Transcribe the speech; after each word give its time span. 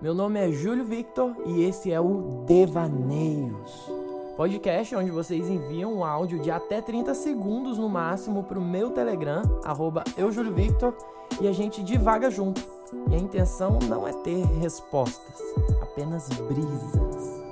Meu 0.00 0.14
nome 0.14 0.40
é 0.40 0.50
Júlio 0.50 0.82
Victor 0.82 1.36
e 1.44 1.62
esse 1.62 1.92
é 1.92 2.00
o 2.00 2.42
Devaneios. 2.46 3.92
Podcast 4.34 4.96
onde 4.96 5.10
vocês 5.10 5.46
enviam 5.46 5.92
um 5.92 6.02
áudio 6.02 6.38
de 6.38 6.50
até 6.50 6.80
30 6.80 7.12
segundos 7.12 7.76
no 7.76 7.86
máximo 7.86 8.42
para 8.42 8.58
o 8.58 8.64
meu 8.64 8.92
Telegram, 8.92 9.42
arroba 9.62 10.02
eujúliovictor, 10.16 10.94
e 11.38 11.46
a 11.46 11.52
gente 11.52 11.82
divaga 11.82 12.30
junto. 12.30 12.62
E 13.10 13.14
a 13.14 13.18
intenção 13.18 13.78
não 13.90 14.08
é 14.08 14.12
ter 14.14 14.42
respostas, 14.58 15.38
apenas 15.82 16.26
brisas. 16.28 17.42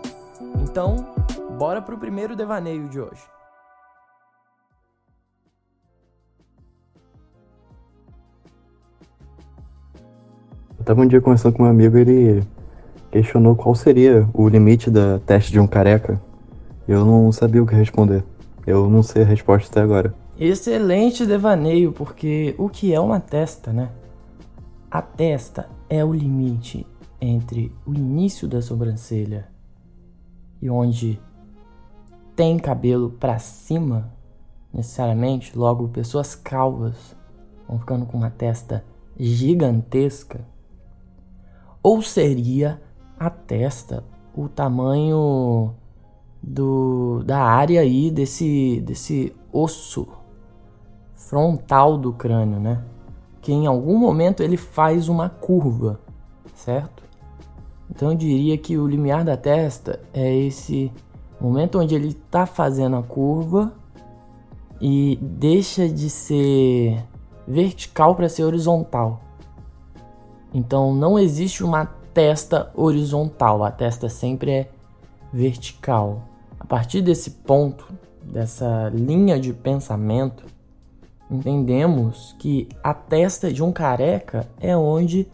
Então, 0.62 0.96
bora 1.58 1.82
pro 1.82 1.98
primeiro 1.98 2.34
devaneio 2.34 2.88
de 2.88 2.98
hoje. 2.98 3.37
Tava 10.88 11.02
um 11.02 11.06
dia 11.06 11.20
conversando 11.20 11.52
com 11.52 11.64
um 11.64 11.66
amigo 11.66 11.98
ele 11.98 12.42
questionou 13.10 13.54
qual 13.54 13.74
seria 13.74 14.26
o 14.32 14.48
limite 14.48 14.90
da 14.90 15.18
teste 15.18 15.52
de 15.52 15.60
um 15.60 15.66
careca. 15.66 16.18
Eu 16.88 17.04
não 17.04 17.30
sabia 17.30 17.62
o 17.62 17.66
que 17.66 17.74
responder. 17.74 18.24
Eu 18.66 18.88
não 18.88 19.02
sei 19.02 19.20
a 19.20 19.26
resposta 19.26 19.68
até 19.68 19.82
agora. 19.82 20.14
Excelente 20.40 21.26
devaneio, 21.26 21.92
porque 21.92 22.54
o 22.56 22.70
que 22.70 22.94
é 22.94 22.98
uma 22.98 23.20
testa, 23.20 23.70
né? 23.70 23.90
A 24.90 25.02
testa 25.02 25.68
é 25.90 26.02
o 26.02 26.10
limite 26.10 26.86
entre 27.20 27.70
o 27.84 27.92
início 27.92 28.48
da 28.48 28.62
sobrancelha 28.62 29.46
e 30.62 30.70
onde 30.70 31.20
tem 32.34 32.58
cabelo 32.58 33.10
para 33.10 33.38
cima, 33.38 34.10
necessariamente, 34.72 35.52
logo 35.54 35.86
pessoas 35.88 36.34
calvas 36.34 37.14
vão 37.68 37.78
ficando 37.78 38.06
com 38.06 38.16
uma 38.16 38.30
testa 38.30 38.82
gigantesca 39.18 40.40
ou 41.82 42.02
seria 42.02 42.80
a 43.18 43.30
testa 43.30 44.04
o 44.34 44.48
tamanho 44.48 45.74
do, 46.42 47.22
da 47.24 47.42
área 47.42 47.80
aí 47.80 48.10
desse, 48.10 48.80
desse 48.86 49.34
osso 49.52 50.06
frontal 51.14 51.98
do 51.98 52.12
crânio, 52.12 52.60
né? 52.60 52.84
Que 53.40 53.52
em 53.52 53.66
algum 53.66 53.98
momento 53.98 54.42
ele 54.42 54.56
faz 54.56 55.08
uma 55.08 55.28
curva, 55.28 55.98
certo? 56.54 57.02
Então 57.90 58.12
eu 58.12 58.16
diria 58.16 58.56
que 58.56 58.78
o 58.78 58.86
limiar 58.86 59.24
da 59.24 59.36
testa 59.36 60.00
é 60.12 60.34
esse 60.36 60.92
momento 61.40 61.78
onde 61.80 61.94
ele 61.94 62.08
está 62.08 62.46
fazendo 62.46 62.96
a 62.96 63.02
curva 63.02 63.72
e 64.80 65.18
deixa 65.20 65.88
de 65.88 66.08
ser 66.08 67.02
vertical 67.46 68.14
para 68.14 68.28
ser 68.28 68.44
horizontal. 68.44 69.20
Então 70.52 70.94
não 70.94 71.18
existe 71.18 71.62
uma 71.62 71.86
testa 72.14 72.70
horizontal, 72.74 73.62
a 73.62 73.70
testa 73.70 74.08
sempre 74.08 74.50
é 74.50 74.70
vertical. 75.32 76.22
A 76.58 76.64
partir 76.64 77.02
desse 77.02 77.30
ponto, 77.30 77.86
dessa 78.22 78.90
linha 78.92 79.38
de 79.38 79.52
pensamento, 79.52 80.44
entendemos 81.30 82.34
que 82.38 82.68
a 82.82 82.92
testa 82.94 83.52
de 83.52 83.62
um 83.62 83.70
careca 83.70 84.48
é 84.60 84.76
onde 84.76 85.28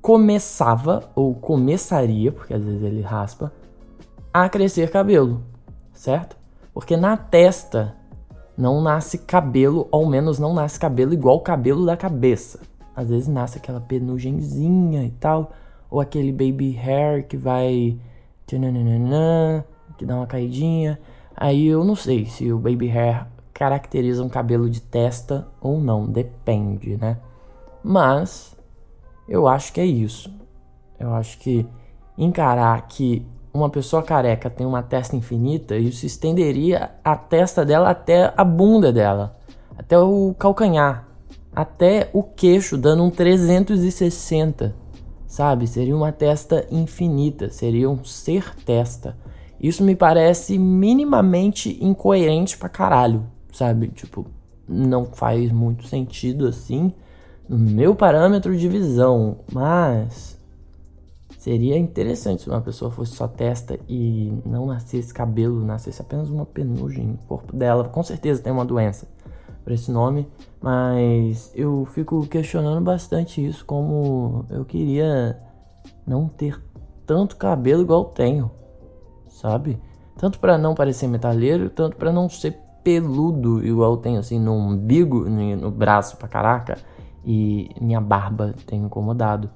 começava 0.00 1.10
ou 1.14 1.34
começaria, 1.34 2.32
porque 2.32 2.54
às 2.54 2.62
vezes 2.62 2.82
ele 2.82 3.02
raspa, 3.02 3.52
a 4.32 4.48
crescer 4.48 4.90
cabelo, 4.90 5.42
certo? 5.92 6.36
Porque 6.72 6.96
na 6.96 7.16
testa 7.16 7.94
não 8.56 8.80
nasce 8.80 9.18
cabelo, 9.18 9.86
ou 9.90 10.04
ao 10.04 10.08
menos 10.08 10.38
não 10.38 10.54
nasce 10.54 10.78
cabelo 10.78 11.12
igual 11.12 11.36
o 11.36 11.40
cabelo 11.40 11.84
da 11.84 11.96
cabeça. 11.96 12.60
Às 12.98 13.10
vezes 13.10 13.28
nasce 13.28 13.58
aquela 13.58 13.80
penugenzinha 13.80 15.04
e 15.04 15.10
tal, 15.12 15.52
ou 15.88 16.00
aquele 16.00 16.32
baby 16.32 16.76
hair 16.76 17.24
que 17.28 17.36
vai 17.36 17.96
que 18.44 20.04
dá 20.04 20.16
uma 20.16 20.26
caidinha. 20.26 20.98
Aí 21.36 21.68
eu 21.68 21.84
não 21.84 21.94
sei 21.94 22.26
se 22.26 22.50
o 22.52 22.58
baby 22.58 22.88
hair 22.88 23.24
caracteriza 23.54 24.24
um 24.24 24.28
cabelo 24.28 24.68
de 24.68 24.80
testa 24.80 25.46
ou 25.60 25.80
não, 25.80 26.06
depende, 26.06 26.96
né? 26.96 27.18
Mas 27.84 28.56
eu 29.28 29.46
acho 29.46 29.72
que 29.72 29.80
é 29.80 29.86
isso. 29.86 30.28
Eu 30.98 31.14
acho 31.14 31.38
que 31.38 31.64
encarar 32.16 32.84
que 32.88 33.24
uma 33.54 33.70
pessoa 33.70 34.02
careca 34.02 34.50
tem 34.50 34.66
uma 34.66 34.82
testa 34.82 35.14
infinita, 35.14 35.76
isso 35.76 36.04
estenderia 36.04 36.90
a 37.04 37.14
testa 37.14 37.64
dela 37.64 37.90
até 37.90 38.34
a 38.36 38.42
bunda 38.42 38.92
dela, 38.92 39.36
até 39.78 39.96
o 39.96 40.34
calcanhar 40.36 41.07
até 41.58 42.08
o 42.12 42.22
queixo, 42.22 42.78
dando 42.78 43.02
um 43.02 43.10
360, 43.10 44.76
sabe? 45.26 45.66
Seria 45.66 45.96
uma 45.96 46.12
testa 46.12 46.64
infinita, 46.70 47.50
seria 47.50 47.90
um 47.90 48.04
ser 48.04 48.54
testa. 48.64 49.18
Isso 49.60 49.82
me 49.82 49.96
parece 49.96 50.56
minimamente 50.56 51.76
incoerente 51.84 52.56
pra 52.56 52.68
caralho, 52.68 53.26
sabe? 53.52 53.88
Tipo, 53.88 54.24
não 54.68 55.04
faz 55.04 55.50
muito 55.50 55.84
sentido 55.88 56.46
assim 56.46 56.92
no 57.48 57.58
meu 57.58 57.92
parâmetro 57.92 58.56
de 58.56 58.68
visão, 58.68 59.38
mas 59.52 60.38
seria 61.38 61.76
interessante 61.76 62.42
se 62.42 62.48
uma 62.48 62.60
pessoa 62.60 62.88
fosse 62.88 63.16
só 63.16 63.26
testa 63.26 63.80
e 63.88 64.32
não 64.46 64.64
nascesse 64.64 65.12
cabelo, 65.12 65.64
nascesse 65.64 66.00
apenas 66.00 66.30
uma 66.30 66.46
penugem 66.46 67.04
no 67.04 67.18
corpo 67.26 67.56
dela. 67.56 67.88
Com 67.88 68.04
certeza 68.04 68.40
tem 68.40 68.52
uma 68.52 68.64
doença 68.64 69.08
para 69.68 69.74
esse 69.74 69.92
nome, 69.92 70.26
mas 70.62 71.52
eu 71.54 71.84
fico 71.84 72.26
questionando 72.26 72.82
bastante 72.82 73.46
isso, 73.46 73.66
como 73.66 74.46
eu 74.48 74.64
queria 74.64 75.38
não 76.06 76.26
ter 76.26 76.58
tanto 77.04 77.36
cabelo 77.36 77.82
igual 77.82 78.06
tenho, 78.06 78.50
sabe? 79.28 79.78
Tanto 80.16 80.38
para 80.38 80.56
não 80.56 80.74
parecer 80.74 81.06
metalheiro, 81.06 81.68
tanto 81.68 81.98
para 81.98 82.10
não 82.10 82.30
ser 82.30 82.58
peludo 82.82 83.62
igual 83.62 83.98
tenho 83.98 84.18
assim 84.18 84.40
no 84.40 84.54
umbigo, 84.54 85.28
no 85.28 85.70
braço 85.70 86.16
pra 86.16 86.28
caraca, 86.28 86.78
e 87.22 87.68
minha 87.78 88.00
barba 88.00 88.54
tem 88.66 88.84
incomodado. 88.84 89.50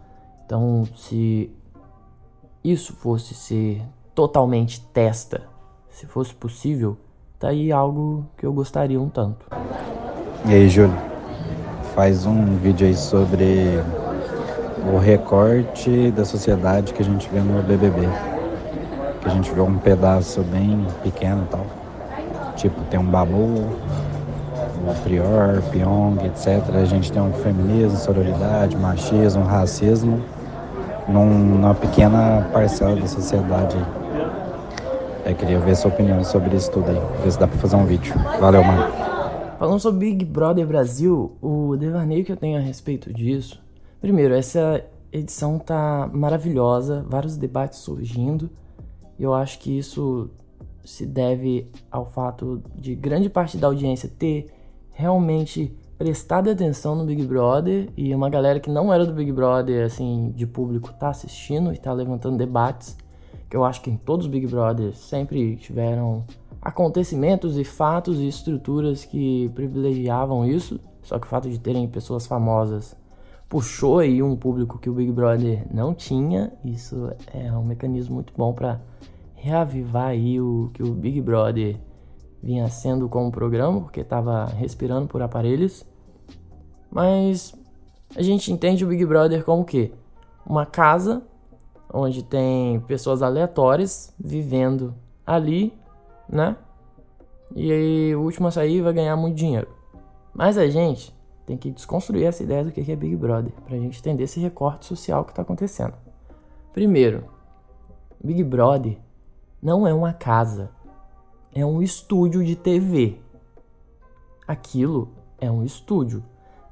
Então, 0.45 0.85
se 0.95 1.51
isso 2.63 2.93
fosse 2.93 3.33
ser 3.33 3.83
totalmente 4.15 4.79
testa, 4.93 5.49
se 5.89 6.05
fosse 6.05 6.35
possível, 6.35 6.99
tá 7.39 7.49
aí 7.49 7.73
algo 7.73 8.27
que 8.37 8.45
eu 8.45 8.53
gostaria 8.53 9.01
um 9.01 9.09
tanto. 9.09 9.47
E 10.45 10.55
aí, 10.55 10.69
Júlio? 10.69 10.93
Faz 11.95 12.27
um 12.27 12.57
vídeo 12.57 12.85
aí 12.85 12.97
sobre 12.97 13.81
o 14.93 14.99
recorte 14.99 16.11
da 16.11 16.25
sociedade 16.25 16.93
que 16.93 17.01
a 17.01 17.05
gente 17.05 17.29
vê 17.33 17.39
no 17.39 17.63
BBB. 17.63 18.09
Que 19.21 19.29
a 19.29 19.31
gente 19.31 19.53
vê 19.53 19.61
um 19.61 19.79
pedaço 19.79 20.41
bem 20.43 20.85
pequeno 21.05 21.45
e 21.45 21.49
tal. 21.49 21.67
Tipo, 22.57 22.81
tem 22.91 22.99
um 22.99 23.05
Babu, 23.05 23.69
o 24.85 24.95
Prior, 25.05 25.63
Pyong, 25.71 26.19
etc. 26.27 26.75
A 26.75 26.85
gente 26.87 27.13
tem 27.13 27.23
um 27.23 27.33
feminismo, 27.33 27.97
sororidade, 27.97 28.77
machismo, 28.77 29.45
racismo 29.45 30.21
num, 31.07 31.25
numa 31.25 31.75
pequena 31.75 32.49
parcela 32.53 32.97
da 32.97 33.07
sociedade. 33.07 33.77
Eu 35.25 35.37
queria 35.37 35.61
ver 35.61 35.77
sua 35.77 35.93
opinião 35.93 36.25
sobre 36.25 36.57
isso 36.57 36.69
tudo 36.73 36.91
aí. 36.91 37.01
Ver 37.23 37.31
se 37.31 37.39
dá 37.39 37.47
pra 37.47 37.59
fazer 37.59 37.77
um 37.77 37.87
vídeo. 37.87 38.13
Valeu, 38.41 38.65
mano. 38.65 39.12
Falando 39.63 39.79
sobre 39.79 40.11
Big 40.11 40.25
Brother 40.25 40.67
Brasil, 40.67 41.37
o 41.41 41.77
devaneio 41.77 42.25
que 42.25 42.33
eu 42.33 42.37
tenho 42.37 42.59
a 42.59 42.61
respeito 42.61 43.13
disso. 43.15 43.63
Primeiro, 44.01 44.35
essa 44.35 44.85
edição 45.13 45.57
tá 45.57 46.11
maravilhosa, 46.13 47.07
vários 47.09 47.37
debates 47.37 47.79
surgindo. 47.79 48.51
Eu 49.17 49.33
acho 49.33 49.61
que 49.61 49.79
isso 49.79 50.31
se 50.85 51.07
deve 51.07 51.71
ao 51.93 52.07
fato 52.07 52.61
de 52.75 52.97
grande 52.97 53.31
parte 53.31 53.57
da 53.57 53.69
audiência 53.69 54.11
ter 54.19 54.53
realmente 54.91 55.73
prestado 55.97 56.51
atenção 56.51 56.97
no 56.97 57.05
Big 57.05 57.25
Brother 57.25 57.89
e 57.97 58.13
uma 58.13 58.29
galera 58.29 58.59
que 58.59 58.69
não 58.69 58.93
era 58.93 59.07
do 59.07 59.13
Big 59.13 59.31
Brother, 59.31 59.87
assim, 59.87 60.33
de 60.35 60.45
público, 60.45 60.93
tá 60.93 61.11
assistindo 61.11 61.73
e 61.73 61.79
tá 61.79 61.93
levantando 61.93 62.37
debates. 62.37 62.97
Que 63.49 63.57
eu 63.57 63.65
acho 63.65 63.81
que 63.81 63.91
em 63.91 63.97
todos 63.97 64.27
os 64.27 64.33
Big 64.33 64.45
Brothers 64.49 64.99
sempre 64.99 65.55
tiveram 65.55 66.25
acontecimentos 66.63 67.59
e 67.59 67.65
fatos 67.65 68.21
e 68.21 68.29
estruturas 68.29 69.05
que 69.05 69.51
privilegiavam 69.55 70.47
isso, 70.47 70.79
só 71.03 71.19
que 71.19 71.27
o 71.27 71.29
fato 71.29 71.51
de 71.51 71.59
terem 71.59 71.89
pessoas 71.89 72.25
famosas 72.25 72.97
puxou 73.49 73.99
aí 73.99 74.23
um 74.23 74.37
público 74.37 74.79
que 74.79 74.89
o 74.89 74.95
Big 74.95 75.11
Brother 75.11 75.67
não 75.71 75.93
tinha. 75.93 76.53
Isso 76.65 77.11
é 77.35 77.53
um 77.53 77.65
mecanismo 77.65 78.15
muito 78.15 78.33
bom 78.35 78.53
para 78.55 78.81
reavivar 79.35 80.07
aí 80.07 80.41
o 80.41 80.71
que 80.73 80.83
o 80.83 80.93
Big 80.95 81.21
Brother 81.21 81.79
vinha 82.41 82.69
sendo 82.69 83.09
como 83.09 83.31
programa, 83.31 83.81
porque 83.81 84.01
estava 84.01 84.47
respirando 84.47 85.09
por 85.09 85.21
aparelhos. 85.21 85.85
Mas 86.91 87.53
a 88.17 88.23
gente 88.23 88.53
entende 88.53 88.85
o 88.85 88.89
Big 88.89 89.05
Brother 89.05 89.45
como 89.45 89.63
o 89.63 89.65
quê? 89.65 89.93
Uma 90.47 90.65
casa 90.65 91.23
onde 91.93 92.23
tem 92.23 92.81
pessoas 92.81 93.21
aleatórias 93.21 94.15
vivendo 94.19 94.95
ali 95.27 95.75
né? 96.33 96.57
E 97.55 97.71
aí 97.71 98.17
o 98.17 98.23
último 98.23 98.49
a 98.49 98.51
sair 98.51 98.81
vai 98.81 98.95
ganhar 98.95 99.15
muito 99.15 99.37
dinheiro. 99.37 99.69
Mas 100.33 100.57
a 100.57 100.67
gente 100.67 101.15
tem 101.45 101.59
que 101.59 101.71
desconstruir 101.71 102.25
essa 102.25 102.43
ideia 102.43 102.65
do 102.65 102.73
que 102.73 102.91
é 102.91 102.97
Big 102.97 103.15
Brother, 103.15 103.53
pra 103.67 103.77
gente 103.77 103.99
entender 103.99 104.25
esse 104.25 104.41
recorte 104.41 104.87
social 104.87 105.25
que 105.25 105.35
tá 105.35 105.43
acontecendo. 105.43 105.93
Primeiro, 106.73 107.25
Big 108.25 108.43
Brother 108.43 108.99
não 109.63 109.87
é 109.87 109.93
uma 109.93 110.15
casa, 110.15 110.71
é 111.55 111.67
um 111.67 111.83
estúdio 111.83 112.43
de 112.43 112.57
TV. 112.57 113.21
Aquilo 114.49 115.11
é 115.39 115.51
um 115.51 115.63
estúdio. 115.63 116.25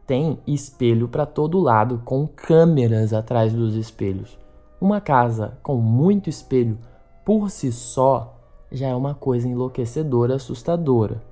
Tem 0.06 0.40
espelho 0.46 1.06
para 1.06 1.26
todo 1.26 1.60
lado, 1.60 2.00
com 2.04 2.26
câmeras 2.26 3.12
atrás 3.12 3.52
dos 3.52 3.74
espelhos. 3.74 4.38
Uma 4.80 5.00
casa 5.00 5.58
com 5.62 5.76
muito 5.76 6.30
espelho 6.30 6.78
por 7.24 7.50
si 7.50 7.70
só 7.70 8.39
já 8.70 8.88
é 8.88 8.94
uma 8.94 9.14
coisa 9.14 9.48
enlouquecedora, 9.48 10.36
assustadora. 10.36 11.22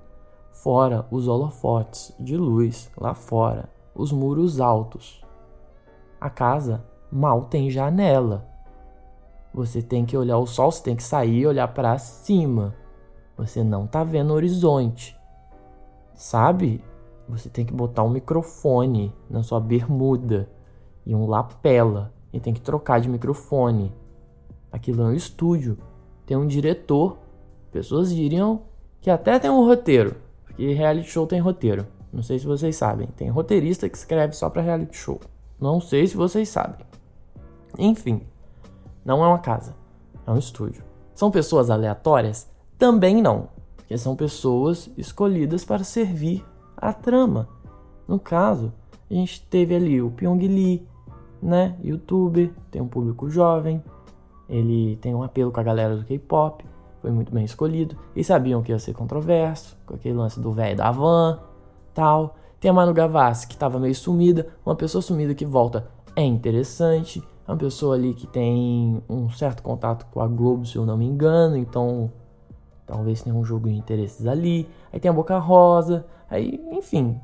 Fora 0.52 1.06
os 1.11 1.29
holofotes 1.29 2.12
de 2.19 2.37
luz 2.37 2.90
lá 2.96 3.14
fora, 3.14 3.69
os 3.94 4.11
muros 4.11 4.61
altos. 4.61 5.25
A 6.20 6.29
casa 6.29 6.85
mal 7.11 7.44
tem 7.44 7.70
janela. 7.70 8.46
Você 9.55 9.81
tem 9.81 10.05
que 10.05 10.17
olhar 10.17 10.38
o 10.38 10.46
sol, 10.46 10.70
você 10.70 10.82
tem 10.82 10.96
que 10.96 11.02
sair 11.02 11.40
e 11.40 11.46
olhar 11.46 11.69
para 11.69 11.96
cima. 11.99 12.75
Você 13.37 13.62
não 13.62 13.87
tá 13.87 14.02
vendo 14.02 14.31
o 14.31 14.35
horizonte. 14.35 15.17
Sabe? 16.14 16.82
Você 17.29 17.49
tem 17.49 17.64
que 17.64 17.73
botar 17.73 18.02
um 18.02 18.11
microfone 18.11 19.14
na 19.29 19.43
sua 19.43 19.61
bermuda 19.61 20.50
e 21.06 21.14
um 21.14 21.26
lapela 21.26 22.12
e 22.32 22.40
tem 22.40 22.52
que 22.52 22.61
trocar 22.61 23.00
de 23.00 23.08
microfone. 23.08 23.94
Aquilo 24.73 25.02
é 25.02 25.06
um 25.06 25.12
estúdio. 25.12 25.79
Tem 26.26 26.37
um 26.37 26.46
diretor. 26.46 27.17
Pessoas 27.70 28.15
diriam 28.15 28.62
que 29.00 29.11
até 29.11 29.38
tem 29.38 29.50
um 29.50 29.65
roteiro, 29.65 30.17
porque 30.44 30.73
reality 30.73 31.11
show 31.11 31.26
tem 31.26 31.41
roteiro. 31.41 31.87
Não 32.12 32.23
sei 32.23 32.38
se 32.38 32.47
vocês 32.47 32.75
sabem. 32.76 33.09
Tem 33.17 33.29
roteirista 33.29 33.88
que 33.88 33.97
escreve 33.97 34.32
só 34.35 34.49
para 34.49 34.62
reality 34.62 34.97
show. 34.97 35.20
Não 35.61 35.81
sei 35.81 36.06
se 36.06 36.17
vocês 36.17 36.49
sabem. 36.49 36.87
Enfim, 37.79 38.23
não 39.05 39.25
é 39.25 39.29
uma 39.29 39.38
casa, 39.38 39.75
é 40.26 40.31
um 40.31 40.38
estúdio. 40.38 40.82
São 41.15 41.31
pessoas 41.31 41.70
aleatórias? 41.70 42.49
Também 42.79 43.20
não, 43.20 43.49
porque 43.76 43.99
são 43.99 44.14
pessoas 44.14 44.91
escolhidas 44.97 45.64
para 45.64 45.85
servir 45.85 46.44
a 46.76 46.93
trama. 46.93 47.49
No 48.06 48.19
caso, 48.19 48.73
a 49.11 49.14
gente 49.14 49.44
teve 49.47 49.75
ali 49.75 50.00
o 50.00 50.11
Pyong 50.11 50.47
Lee, 50.47 50.87
né, 51.43 51.76
youtuber, 51.82 52.50
tem 52.71 52.81
um 52.81 52.88
público 52.88 53.29
jovem, 53.29 53.82
ele 54.49 54.97
tem 54.97 55.14
um 55.14 55.23
apelo 55.23 55.50
com 55.50 55.61
a 55.61 55.64
galera 55.64 55.97
do 55.97 56.05
K-pop, 56.05 56.64
foi 57.00 57.11
muito 57.11 57.33
bem 57.33 57.45
escolhido. 57.45 57.97
E 58.15 58.23
sabiam 58.23 58.62
que 58.62 58.73
ia 58.73 58.79
ser 58.79 58.93
controverso, 58.93 59.77
com 59.87 59.95
aquele 59.95 60.17
lance 60.17 60.41
do 60.41 60.53
velho 60.53 60.77
da 60.77 60.91
van, 60.91 61.41
tal. 61.95 62.37
Tem 62.61 62.71
a 62.71 62.75
Manu 62.75 62.93
Gavassi, 62.93 63.47
que 63.47 63.55
estava 63.55 63.79
meio 63.79 63.95
sumida, 63.95 64.49
uma 64.67 64.75
pessoa 64.75 65.00
sumida 65.00 65.35
que 65.35 65.47
volta 65.47 65.89
é 66.17 66.25
interessante. 66.25 67.23
É 67.47 67.50
uma 67.50 67.56
pessoa 67.56 67.95
ali 67.95 68.15
que 68.15 68.27
tem 68.27 69.03
um 69.09 69.31
certo 69.31 69.62
contato 69.62 70.06
com 70.11 70.21
a 70.21 70.27
Globo, 70.27 70.67
se 70.67 70.77
eu 70.77 70.85
não 70.85 70.97
me 70.97 71.06
engano, 71.06 71.56
então 71.56 72.11
talvez 72.85 73.23
tenha 73.23 73.35
um 73.35 73.45
jogo 73.45 73.69
de 73.69 73.75
interesses 73.75 74.27
ali. 74.27 74.69
Aí 74.93 74.99
tem 74.99 75.09
a 75.09 75.15
Boca 75.15 75.39
Rosa, 75.39 76.05
aí, 76.29 76.61
enfim, 76.73 77.21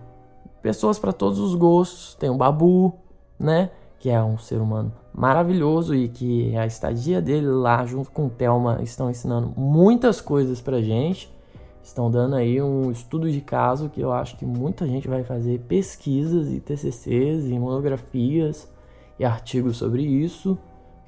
pessoas 0.63 0.99
para 0.99 1.13
todos 1.13 1.39
os 1.39 1.55
gostos. 1.55 2.15
Tem 2.15 2.31
o 2.31 2.37
Babu, 2.37 2.95
né? 3.39 3.71
Que 4.05 4.11
é 4.11 4.23
um 4.23 4.37
ser 4.37 4.61
humano 4.61 4.93
maravilhoso 5.15 5.95
e 5.95 6.11
que 6.11 6.55
a 6.59 6.67
estadia 6.67 7.23
dele 7.23 7.47
lá 7.47 7.87
junto 7.87 8.11
com 8.11 8.27
o 8.27 8.29
Thelma 8.29 8.83
estão 8.83 9.09
ensinando 9.09 9.55
muitas 9.57 10.21
coisas 10.21 10.61
pra 10.61 10.83
gente. 10.83 11.35
Estão 11.83 12.11
dando 12.11 12.37
aí 12.37 12.61
um 12.61 12.91
estudo 12.91 13.33
de 13.33 13.41
caso 13.41 13.89
que 13.89 14.03
eu 14.03 14.13
acho 14.13 14.37
que 14.37 14.45
muita 14.45 14.87
gente 14.87 15.09
vai 15.09 15.25
fazer 15.25 15.59
pesquisas 15.61 16.53
e 16.53 16.61
TCCs 16.61 17.47
e 17.47 17.59
monografias 17.59 18.71
e 19.19 19.25
artigos 19.25 19.79
sobre 19.79 20.03
isso, 20.03 20.59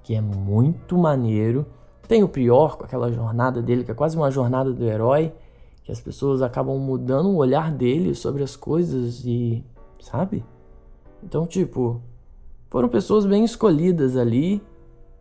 que 0.03 0.15
é 0.15 0.21
muito 0.23 0.97
maneiro. 0.97 1.67
Tem 2.09 2.23
o 2.23 2.29
Prior 2.31 2.79
com 2.79 2.85
aquela 2.85 3.13
jornada 3.13 3.61
dele, 3.61 3.85
que 3.85 3.91
é 3.91 3.95
quase 3.95 4.17
uma 4.17 4.31
jornada 4.31 4.73
do 4.73 4.85
herói, 4.87 5.35
que 5.85 5.93
as 5.93 6.01
pessoas 6.01 6.41
acabam 6.41 6.79
mudando 6.79 7.29
o 7.29 7.37
olhar 7.37 7.71
dele 7.71 8.15
sobre 8.15 8.43
as 8.43 8.57
coisas 8.57 9.23
e, 9.23 9.63
sabe? 10.01 10.43
Então, 11.23 11.47
tipo, 11.47 12.01
foram 12.77 12.91
pessoas 12.91 13.25
bem 13.25 13.43
escolhidas 13.43 14.19
ali 14.19 14.63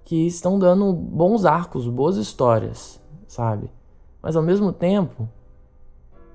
que 0.03 0.27
estão 0.27 0.59
dando 0.59 0.91
bons 0.91 1.45
arcos, 1.45 1.87
boas 1.87 2.17
histórias, 2.17 3.01
sabe? 3.29 3.71
Mas 4.21 4.35
ao 4.35 4.43
mesmo 4.43 4.73
tempo, 4.73 5.25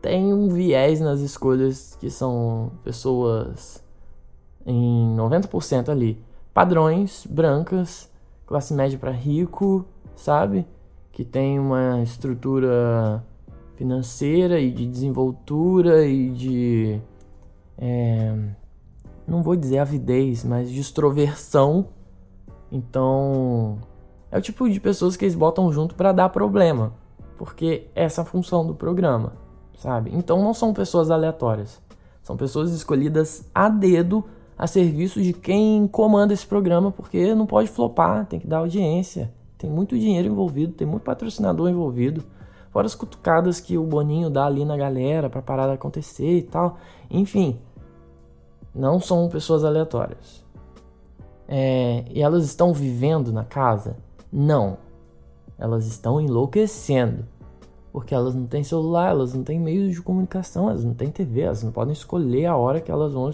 tem 0.00 0.32
um 0.32 0.48
viés 0.48 0.98
nas 0.98 1.20
escolhas 1.20 1.94
que 2.00 2.08
são 2.08 2.72
pessoas 2.82 3.84
em 4.64 5.14
90% 5.14 5.90
ali, 5.90 6.18
padrões, 6.54 7.26
brancas, 7.28 8.10
classe 8.46 8.72
média 8.72 8.98
para 8.98 9.10
rico, 9.10 9.84
sabe? 10.16 10.66
Que 11.12 11.22
tem 11.22 11.58
uma 11.58 12.00
estrutura 12.00 13.22
financeira 13.76 14.58
e 14.58 14.70
de 14.70 14.86
desenvoltura 14.86 16.02
e 16.06 16.30
de 16.30 16.98
é, 17.76 18.34
não 19.30 19.42
vou 19.42 19.54
dizer 19.54 19.78
avidez, 19.78 20.44
mas 20.44 20.70
de 20.70 20.80
extroversão. 20.80 21.86
Então, 22.70 23.78
é 24.30 24.38
o 24.38 24.42
tipo 24.42 24.68
de 24.68 24.80
pessoas 24.80 25.16
que 25.16 25.24
eles 25.24 25.34
botam 25.34 25.72
junto 25.72 25.94
para 25.94 26.12
dar 26.12 26.28
problema, 26.28 26.92
porque 27.38 27.86
essa 27.94 28.20
é 28.20 28.22
a 28.22 28.26
função 28.26 28.66
do 28.66 28.74
programa, 28.74 29.32
sabe? 29.78 30.10
Então 30.12 30.42
não 30.42 30.52
são 30.52 30.74
pessoas 30.74 31.10
aleatórias. 31.10 31.80
São 32.22 32.36
pessoas 32.36 32.72
escolhidas 32.72 33.48
a 33.54 33.68
dedo 33.68 34.24
a 34.58 34.66
serviço 34.66 35.22
de 35.22 35.32
quem 35.32 35.86
comanda 35.88 36.34
esse 36.34 36.46
programa, 36.46 36.92
porque 36.92 37.34
não 37.34 37.46
pode 37.46 37.68
flopar, 37.68 38.26
tem 38.26 38.38
que 38.38 38.46
dar 38.46 38.58
audiência. 38.58 39.32
Tem 39.56 39.70
muito 39.70 39.98
dinheiro 39.98 40.28
envolvido, 40.28 40.74
tem 40.74 40.86
muito 40.86 41.02
patrocinador 41.02 41.70
envolvido. 41.70 42.22
Fora 42.70 42.86
as 42.86 42.94
cutucadas 42.94 43.58
que 43.58 43.76
o 43.76 43.84
Boninho 43.84 44.30
dá 44.30 44.46
ali 44.46 44.64
na 44.64 44.76
galera 44.76 45.28
pra 45.28 45.42
parar 45.42 45.66
de 45.66 45.72
acontecer 45.72 46.38
e 46.38 46.42
tal. 46.42 46.78
Enfim, 47.10 47.58
não 48.74 49.00
são 49.00 49.28
pessoas 49.28 49.64
aleatórias. 49.64 50.44
É, 51.48 52.04
e 52.10 52.22
elas 52.22 52.44
estão 52.44 52.72
vivendo 52.72 53.32
na 53.32 53.44
casa? 53.44 53.96
Não. 54.32 54.78
Elas 55.58 55.86
estão 55.86 56.20
enlouquecendo. 56.20 57.24
Porque 57.92 58.14
elas 58.14 58.34
não 58.34 58.46
têm 58.46 58.62
celular, 58.62 59.10
elas 59.10 59.34
não 59.34 59.42
têm 59.42 59.58
meios 59.58 59.92
de 59.92 60.00
comunicação, 60.00 60.70
elas 60.70 60.84
não 60.84 60.94
têm 60.94 61.10
TV, 61.10 61.40
elas 61.40 61.64
não 61.64 61.72
podem 61.72 61.92
escolher 61.92 62.46
a 62.46 62.56
hora 62.56 62.80
que 62.80 62.90
elas 62.90 63.12
vão 63.12 63.32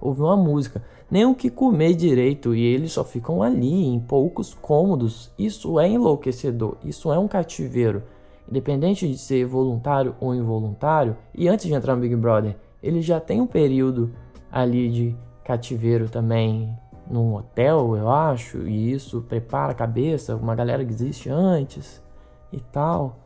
ouvir 0.00 0.22
uma 0.22 0.36
música. 0.36 0.80
Nem 1.10 1.24
o 1.24 1.34
que 1.34 1.50
comer 1.50 1.94
direito 1.94 2.54
e 2.54 2.62
eles 2.62 2.92
só 2.92 3.02
ficam 3.02 3.42
ali 3.42 3.84
em 3.84 3.98
poucos 3.98 4.54
cômodos. 4.54 5.32
Isso 5.36 5.80
é 5.80 5.88
enlouquecedor, 5.88 6.76
isso 6.84 7.12
é 7.12 7.18
um 7.18 7.26
cativeiro. 7.26 8.04
Independente 8.48 9.08
de 9.08 9.18
ser 9.18 9.44
voluntário 9.44 10.14
ou 10.20 10.32
involuntário, 10.32 11.16
e 11.34 11.48
antes 11.48 11.66
de 11.66 11.74
entrar 11.74 11.96
no 11.96 12.02
Big 12.02 12.14
Brother, 12.14 12.56
ele 12.80 13.00
já 13.00 13.18
tem 13.18 13.40
um 13.40 13.46
período 13.46 14.12
ali 14.56 14.88
de 14.88 15.16
cativeiro 15.44 16.08
também 16.08 16.74
num 17.10 17.34
hotel, 17.34 17.94
eu 17.94 18.10
acho, 18.10 18.66
e 18.66 18.90
isso 18.90 19.20
prepara 19.20 19.72
a 19.72 19.74
cabeça, 19.74 20.34
uma 20.34 20.54
galera 20.54 20.82
que 20.82 20.90
existe 20.90 21.28
antes 21.28 22.02
e 22.50 22.58
tal. 22.58 23.18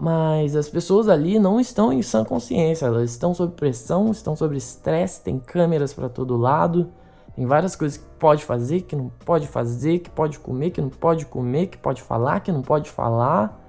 Mas 0.00 0.56
as 0.56 0.66
pessoas 0.68 1.08
ali 1.08 1.38
não 1.38 1.60
estão 1.60 1.92
em 1.92 2.00
sã 2.00 2.24
consciência, 2.24 2.86
elas 2.86 3.10
estão 3.10 3.34
sob 3.34 3.52
pressão, 3.52 4.10
estão 4.10 4.34
sob 4.34 4.56
estresse, 4.56 5.22
tem 5.22 5.38
câmeras 5.38 5.92
para 5.92 6.08
todo 6.08 6.36
lado, 6.38 6.90
tem 7.34 7.44
várias 7.44 7.76
coisas 7.76 7.98
que 7.98 8.06
pode 8.18 8.42
fazer, 8.42 8.80
que 8.80 8.96
não 8.96 9.10
pode 9.26 9.46
fazer, 9.46 9.98
que 9.98 10.08
pode 10.08 10.38
comer, 10.38 10.70
que 10.70 10.80
não 10.80 10.88
pode 10.88 11.26
comer, 11.26 11.66
que 11.66 11.76
pode 11.76 12.02
falar, 12.02 12.40
que 12.40 12.50
não 12.50 12.62
pode 12.62 12.90
falar, 12.90 13.62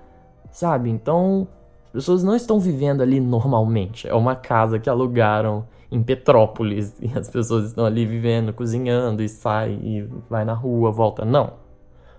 sabe? 0.51 0.89
Então, 0.89 1.47
as 1.87 1.91
pessoas 1.91 2.23
não 2.23 2.35
estão 2.35 2.59
vivendo 2.59 3.01
ali 3.01 3.19
normalmente. 3.19 4.07
É 4.07 4.15
uma 4.15 4.37
casa 4.37 4.79
que 4.79 4.89
alugaram 4.89 5.65
em 5.91 6.03
Petrópolis 6.03 6.95
e 7.01 7.17
as 7.17 7.29
pessoas 7.29 7.65
estão 7.65 7.85
ali 7.85 8.05
vivendo, 8.05 8.53
cozinhando 8.53 9.23
e 9.23 9.29
sai 9.29 9.73
e 9.81 10.01
vai 10.29 10.43
na 10.43 10.53
rua, 10.53 10.91
volta. 10.91 11.23
Não. 11.23 11.53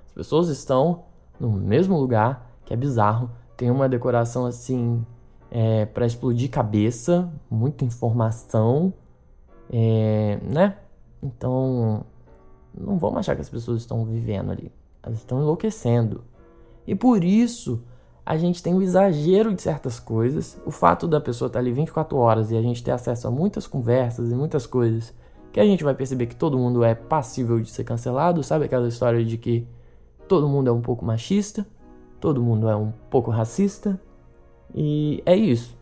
As 0.06 0.12
pessoas 0.12 0.48
estão 0.48 1.04
no 1.38 1.50
mesmo 1.50 1.98
lugar, 1.98 2.50
que 2.64 2.72
é 2.72 2.76
bizarro. 2.76 3.30
Tem 3.56 3.70
uma 3.70 3.88
decoração 3.88 4.46
assim 4.46 5.04
é, 5.50 5.86
para 5.86 6.06
explodir 6.06 6.50
cabeça, 6.50 7.30
muita 7.50 7.84
informação, 7.84 8.92
é, 9.70 10.38
né? 10.42 10.76
Então, 11.22 12.04
não 12.76 12.98
vamos 12.98 13.18
achar 13.18 13.34
que 13.34 13.40
as 13.40 13.50
pessoas 13.50 13.80
estão 13.80 14.04
vivendo 14.04 14.50
ali. 14.50 14.72
Elas 15.02 15.18
estão 15.18 15.40
enlouquecendo. 15.40 16.24
E 16.86 16.94
por 16.94 17.22
isso 17.22 17.82
a 18.28 18.36
gente 18.36 18.62
tem 18.62 18.74
o 18.74 18.82
exagero 18.82 19.54
de 19.54 19.62
certas 19.62 19.98
coisas, 19.98 20.60
o 20.66 20.70
fato 20.70 21.08
da 21.08 21.18
pessoa 21.18 21.46
estar 21.46 21.60
ali 21.60 21.72
24 21.72 22.14
horas 22.18 22.50
e 22.50 22.58
a 22.58 22.60
gente 22.60 22.84
ter 22.84 22.90
acesso 22.90 23.26
a 23.26 23.30
muitas 23.30 23.66
conversas 23.66 24.30
e 24.30 24.34
muitas 24.34 24.66
coisas 24.66 25.14
que 25.50 25.58
a 25.58 25.64
gente 25.64 25.82
vai 25.82 25.94
perceber 25.94 26.26
que 26.26 26.36
todo 26.36 26.58
mundo 26.58 26.84
é 26.84 26.94
passível 26.94 27.58
de 27.58 27.70
ser 27.70 27.84
cancelado, 27.84 28.42
sabe 28.42 28.66
aquela 28.66 28.86
história 28.86 29.24
de 29.24 29.38
que 29.38 29.66
todo 30.28 30.46
mundo 30.46 30.68
é 30.68 30.72
um 30.74 30.82
pouco 30.82 31.06
machista, 31.06 31.66
todo 32.20 32.42
mundo 32.42 32.68
é 32.68 32.76
um 32.76 32.92
pouco 33.08 33.30
racista, 33.30 33.98
e 34.74 35.22
é 35.24 35.34
isso. 35.34 35.74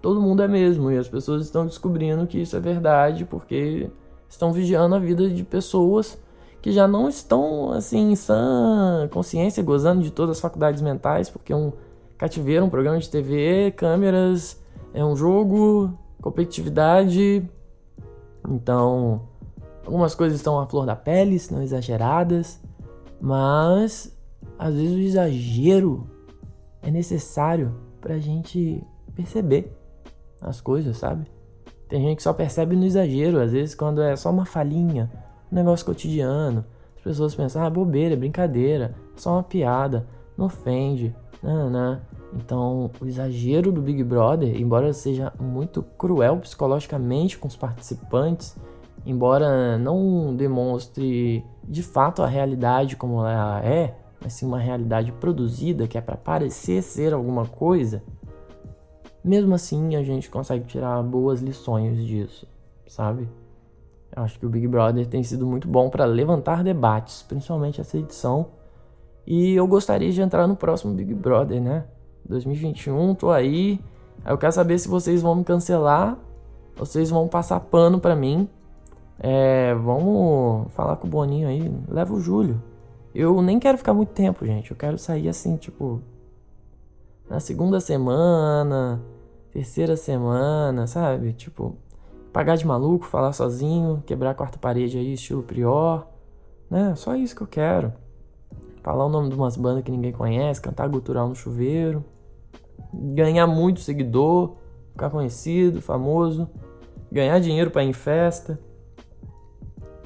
Todo 0.00 0.18
mundo 0.18 0.42
é 0.42 0.48
mesmo, 0.48 0.90
e 0.90 0.96
as 0.96 1.08
pessoas 1.08 1.44
estão 1.44 1.66
descobrindo 1.66 2.26
que 2.26 2.40
isso 2.40 2.56
é 2.56 2.60
verdade 2.60 3.26
porque 3.26 3.90
estão 4.30 4.50
vigiando 4.50 4.94
a 4.94 4.98
vida 4.98 5.28
de 5.28 5.44
pessoas 5.44 6.18
que 6.62 6.70
já 6.70 6.86
não 6.86 7.08
estão 7.08 7.72
assim 7.72 8.12
em 8.12 8.16
sã 8.16 9.08
consciência, 9.10 9.62
gozando 9.64 10.00
de 10.00 10.12
todas 10.12 10.36
as 10.36 10.40
faculdades 10.40 10.80
mentais, 10.80 11.28
porque 11.28 11.52
um 11.52 11.72
cativeiro, 12.16 12.64
um 12.64 12.70
programa 12.70 13.00
de 13.00 13.10
TV, 13.10 13.72
câmeras, 13.76 14.62
é 14.94 15.04
um 15.04 15.16
jogo, 15.16 15.92
competitividade. 16.22 17.42
Então, 18.48 19.22
algumas 19.84 20.14
coisas 20.14 20.38
estão 20.38 20.60
à 20.60 20.66
flor 20.66 20.86
da 20.86 20.94
pele, 20.94 21.36
se 21.36 21.52
não 21.52 21.60
exageradas, 21.62 22.60
mas 23.20 24.16
às 24.56 24.74
vezes 24.74 24.96
o 24.96 25.00
exagero 25.00 26.06
é 26.80 26.92
necessário 26.92 27.74
pra 28.00 28.18
gente 28.18 28.84
perceber 29.16 29.76
as 30.40 30.60
coisas, 30.60 30.96
sabe? 30.96 31.26
Tem 31.88 32.00
gente 32.02 32.18
que 32.18 32.22
só 32.22 32.32
percebe 32.32 32.76
no 32.76 32.84
exagero, 32.84 33.40
às 33.40 33.50
vezes 33.50 33.74
quando 33.74 34.00
é 34.00 34.14
só 34.14 34.30
uma 34.30 34.44
falhinha, 34.44 35.10
um 35.52 35.54
negócio 35.54 35.84
cotidiano. 35.84 36.64
As 36.96 37.02
pessoas 37.02 37.34
pensam, 37.34 37.62
ah, 37.62 37.70
bobeira, 37.70 38.16
brincadeira, 38.16 38.94
só 39.14 39.34
uma 39.34 39.42
piada, 39.42 40.06
não 40.36 40.46
ofende, 40.46 41.14
não. 41.42 42.00
Então, 42.34 42.90
o 42.98 43.06
exagero 43.06 43.70
do 43.70 43.82
Big 43.82 44.02
Brother, 44.02 44.58
embora 44.58 44.92
seja 44.94 45.32
muito 45.38 45.82
cruel 45.82 46.38
psicologicamente 46.38 47.36
com 47.36 47.46
os 47.46 47.56
participantes, 47.56 48.56
embora 49.04 49.76
não 49.76 50.34
demonstre 50.34 51.44
de 51.62 51.82
fato 51.82 52.22
a 52.22 52.26
realidade 52.26 52.96
como 52.96 53.18
ela 53.26 53.62
é, 53.62 53.94
mas 54.20 54.32
sim 54.32 54.46
uma 54.46 54.58
realidade 54.58 55.12
produzida 55.12 55.86
que 55.86 55.98
é 55.98 56.00
para 56.00 56.16
parecer 56.16 56.82
ser 56.82 57.12
alguma 57.12 57.44
coisa, 57.44 58.02
mesmo 59.22 59.54
assim 59.54 59.94
a 59.94 60.02
gente 60.02 60.30
consegue 60.30 60.64
tirar 60.64 61.02
boas 61.02 61.40
lições 61.40 61.98
disso, 61.98 62.46
sabe? 62.86 63.28
Eu 64.14 64.22
acho 64.22 64.38
que 64.38 64.44
o 64.44 64.48
Big 64.48 64.68
Brother 64.68 65.06
tem 65.06 65.22
sido 65.22 65.46
muito 65.46 65.66
bom 65.66 65.88
para 65.88 66.04
levantar 66.04 66.62
debates, 66.62 67.22
principalmente 67.22 67.80
essa 67.80 67.96
edição. 67.96 68.48
E 69.26 69.54
eu 69.54 69.66
gostaria 69.66 70.10
de 70.10 70.20
entrar 70.20 70.46
no 70.46 70.54
próximo 70.54 70.92
Big 70.92 71.14
Brother, 71.14 71.60
né? 71.60 71.84
2021, 72.28 73.14
tô 73.14 73.30
aí. 73.30 73.80
Eu 74.26 74.36
quero 74.36 74.52
saber 74.52 74.78
se 74.78 74.88
vocês 74.88 75.22
vão 75.22 75.34
me 75.34 75.44
cancelar, 75.44 76.18
vocês 76.76 77.10
vão 77.10 77.26
passar 77.26 77.60
pano 77.60 77.98
para 77.98 78.14
mim. 78.14 78.48
É, 79.18 79.74
vamos 79.74 80.70
falar 80.72 80.96
com 80.96 81.06
o 81.06 81.10
Boninho 81.10 81.48
aí, 81.48 81.72
leva 81.88 82.12
o 82.12 82.20
Júlio. 82.20 82.62
Eu 83.14 83.40
nem 83.40 83.58
quero 83.58 83.78
ficar 83.78 83.94
muito 83.94 84.10
tempo, 84.10 84.44
gente. 84.44 84.70
Eu 84.70 84.76
quero 84.76 84.98
sair 84.98 85.28
assim, 85.28 85.56
tipo, 85.56 86.00
na 87.28 87.40
segunda 87.40 87.80
semana, 87.80 89.00
terceira 89.52 89.96
semana, 89.96 90.86
sabe? 90.86 91.32
Tipo, 91.32 91.76
pagar 92.32 92.56
de 92.56 92.66
maluco, 92.66 93.04
falar 93.04 93.32
sozinho, 93.32 94.02
quebrar 94.06 94.30
a 94.30 94.34
quarta 94.34 94.58
parede 94.58 94.98
aí, 94.98 95.12
estilo 95.12 95.42
Prior, 95.42 96.06
né? 96.70 96.94
Só 96.96 97.14
isso 97.14 97.36
que 97.36 97.42
eu 97.42 97.46
quero. 97.46 97.92
Falar 98.82 99.06
o 99.06 99.08
nome 99.08 99.28
de 99.28 99.34
umas 99.34 99.56
bandas 99.56 99.84
que 99.84 99.90
ninguém 99.90 100.12
conhece, 100.12 100.60
cantar 100.60 100.88
gutural 100.88 101.28
no 101.28 101.34
chuveiro, 101.34 102.04
ganhar 102.92 103.46
muito 103.46 103.80
seguidor, 103.80 104.56
ficar 104.90 105.10
conhecido, 105.10 105.80
famoso, 105.80 106.48
ganhar 107.10 107.38
dinheiro 107.38 107.70
para 107.70 107.84
ir 107.84 107.90
em 107.90 107.92
festa, 107.92 108.58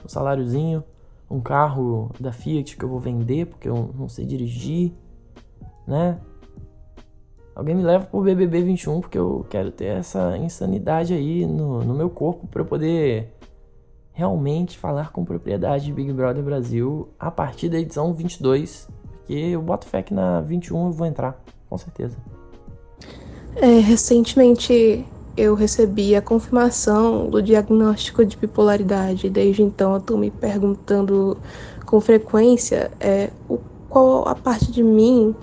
um 0.04 0.08
saláriozinho, 0.08 0.84
um 1.30 1.40
carro 1.40 2.10
da 2.20 2.32
Fiat 2.32 2.76
que 2.76 2.84
eu 2.84 2.88
vou 2.88 3.00
vender 3.00 3.46
porque 3.46 3.68
eu 3.68 3.94
não 3.96 4.08
sei 4.08 4.26
dirigir, 4.26 4.92
né? 5.86 6.18
Alguém 7.56 7.74
me 7.74 7.82
leva 7.82 8.04
pro 8.04 8.20
BBB 8.20 8.60
21 8.60 9.00
porque 9.00 9.16
eu 9.16 9.46
quero 9.48 9.70
ter 9.70 9.86
essa 9.86 10.36
insanidade 10.36 11.14
aí 11.14 11.46
no, 11.46 11.82
no 11.82 11.94
meu 11.94 12.10
corpo 12.10 12.46
para 12.46 12.60
eu 12.60 12.66
poder 12.66 13.32
realmente 14.12 14.76
falar 14.76 15.10
com 15.10 15.24
propriedade 15.24 15.86
de 15.86 15.92
Big 15.92 16.12
Brother 16.12 16.44
Brasil 16.44 17.08
a 17.18 17.30
partir 17.30 17.70
da 17.70 17.78
edição 17.78 18.12
22. 18.12 18.86
Porque 19.00 19.32
eu 19.32 19.62
boto 19.62 19.86
fé 19.86 20.02
que 20.02 20.12
na 20.12 20.42
21 20.42 20.88
eu 20.88 20.92
vou 20.92 21.06
entrar, 21.06 21.42
com 21.70 21.78
certeza. 21.78 22.18
É, 23.56 23.78
recentemente 23.78 25.06
eu 25.34 25.54
recebi 25.54 26.14
a 26.14 26.20
confirmação 26.20 27.30
do 27.30 27.42
diagnóstico 27.42 28.22
de 28.22 28.36
bipolaridade. 28.36 29.30
Desde 29.30 29.62
então 29.62 29.94
eu 29.94 30.00
tô 30.02 30.18
me 30.18 30.30
perguntando 30.30 31.38
com 31.86 31.98
frequência 32.02 32.90
é, 33.00 33.30
o, 33.48 33.58
qual 33.88 34.28
a 34.28 34.34
parte 34.34 34.70
de 34.70 34.82
mim 34.82 35.34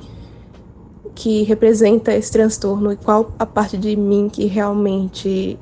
que 1.16 1.44
representa 1.44 2.14
esse 2.14 2.32
transtorno 2.32 2.92
e 2.92 2.96
qual 2.96 3.32
a 3.38 3.46
parte 3.46 3.78
de 3.78 3.96
mim 3.96 4.30
que 4.30 4.46
realmente 4.46 5.60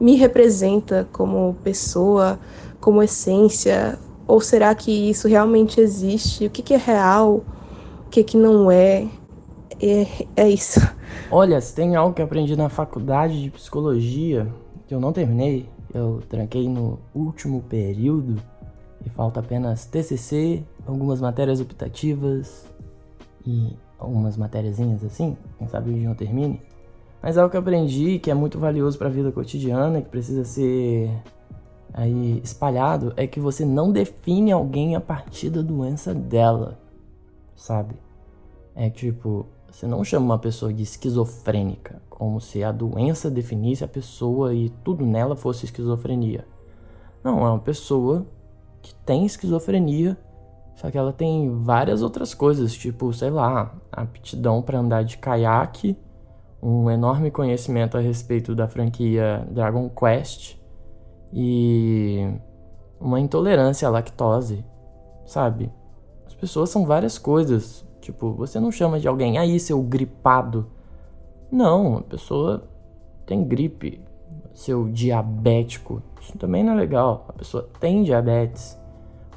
me 0.00 0.16
representa 0.16 1.06
como 1.12 1.54
pessoa, 1.62 2.38
como 2.80 3.02
essência? 3.02 3.98
Ou 4.26 4.40
será 4.40 4.74
que 4.74 5.10
isso 5.10 5.28
realmente 5.28 5.80
existe? 5.80 6.46
O 6.46 6.50
que, 6.50 6.62
que 6.62 6.74
é 6.74 6.78
real? 6.78 7.44
O 8.06 8.10
que, 8.10 8.24
que 8.24 8.36
não 8.36 8.70
é? 8.70 9.06
é? 9.80 10.06
É 10.36 10.48
isso. 10.48 10.80
Olha, 11.30 11.60
se 11.60 11.74
tem 11.74 11.94
algo 11.96 12.14
que 12.14 12.22
aprendi 12.22 12.56
na 12.56 12.68
faculdade 12.68 13.42
de 13.42 13.50
psicologia, 13.50 14.48
que 14.86 14.94
eu 14.94 15.00
não 15.00 15.12
terminei, 15.12 15.68
eu 15.92 16.22
tranquei 16.28 16.68
no 16.68 16.98
último 17.14 17.62
período 17.62 18.40
e 19.04 19.10
falta 19.10 19.40
apenas 19.40 19.86
TCC, 19.86 20.62
algumas 20.86 21.20
matérias 21.20 21.60
optativas 21.60 22.66
e 23.46 23.74
algumas 24.00 24.36
matériazinhas 24.36 25.04
assim, 25.04 25.36
quem 25.58 25.68
sabe 25.68 25.90
hoje 25.90 26.04
não 26.04 26.14
termine. 26.14 26.60
Mas 27.22 27.36
algo 27.36 27.50
que 27.50 27.56
eu 27.56 27.60
aprendi 27.60 28.18
que 28.18 28.30
é 28.30 28.34
muito 28.34 28.58
valioso 28.58 28.96
para 28.96 29.08
a 29.08 29.10
vida 29.10 29.30
cotidiana, 29.30 30.00
que 30.00 30.08
precisa 30.08 30.44
ser 30.44 31.10
aí 31.92 32.40
espalhado, 32.42 33.12
é 33.16 33.26
que 33.26 33.38
você 33.38 33.64
não 33.64 33.92
define 33.92 34.50
alguém 34.50 34.96
a 34.96 35.00
partir 35.00 35.50
da 35.50 35.60
doença 35.60 36.14
dela, 36.14 36.78
sabe? 37.54 37.94
É 38.74 38.88
tipo, 38.88 39.46
você 39.70 39.86
não 39.86 40.02
chama 40.02 40.26
uma 40.26 40.38
pessoa 40.38 40.72
de 40.72 40.82
esquizofrênica, 40.82 42.00
como 42.08 42.40
se 42.40 42.64
a 42.64 42.72
doença 42.72 43.30
definisse 43.30 43.84
a 43.84 43.88
pessoa 43.88 44.54
e 44.54 44.70
tudo 44.82 45.04
nela 45.04 45.36
fosse 45.36 45.66
esquizofrenia. 45.66 46.46
Não, 47.22 47.46
é 47.46 47.50
uma 47.50 47.58
pessoa 47.58 48.26
que 48.80 48.94
tem 48.94 49.26
esquizofrenia 49.26 50.16
só 50.80 50.90
que 50.90 50.96
ela 50.96 51.12
tem 51.12 51.62
várias 51.62 52.00
outras 52.00 52.32
coisas, 52.32 52.72
tipo, 52.72 53.12
sei 53.12 53.28
lá, 53.28 53.74
aptidão 53.92 54.62
para 54.62 54.78
andar 54.78 55.04
de 55.04 55.18
caiaque, 55.18 55.94
um 56.62 56.90
enorme 56.90 57.30
conhecimento 57.30 57.98
a 57.98 58.00
respeito 58.00 58.54
da 58.54 58.66
franquia 58.66 59.46
Dragon 59.50 59.90
Quest 59.90 60.56
e 61.34 62.26
uma 62.98 63.20
intolerância 63.20 63.86
à 63.86 63.90
lactose, 63.90 64.64
sabe? 65.26 65.70
As 66.26 66.32
pessoas 66.32 66.70
são 66.70 66.86
várias 66.86 67.18
coisas. 67.18 67.86
Tipo, 68.00 68.32
você 68.32 68.58
não 68.58 68.72
chama 68.72 68.98
de 68.98 69.06
alguém 69.06 69.36
aí 69.36 69.60
seu 69.60 69.82
gripado. 69.82 70.66
Não, 71.52 71.98
a 71.98 72.02
pessoa 72.04 72.66
tem 73.26 73.44
gripe, 73.44 74.02
seu 74.54 74.88
diabético. 74.88 76.02
Isso 76.22 76.38
também 76.38 76.64
não 76.64 76.72
é 76.72 76.76
legal. 76.76 77.26
A 77.28 77.34
pessoa 77.34 77.68
tem 77.78 78.02
diabetes 78.02 78.80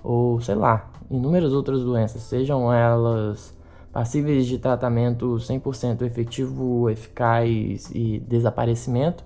ou 0.02 0.40
sei 0.40 0.56
lá, 0.56 0.93
inúmeras 1.14 1.54
outras 1.54 1.82
doenças, 1.82 2.24
sejam 2.24 2.74
elas 2.74 3.56
passíveis 3.92 4.48
de 4.48 4.58
tratamento 4.58 5.36
100% 5.36 6.02
efetivo, 6.02 6.90
eficaz 6.90 7.92
e 7.94 8.20
desaparecimento, 8.28 9.24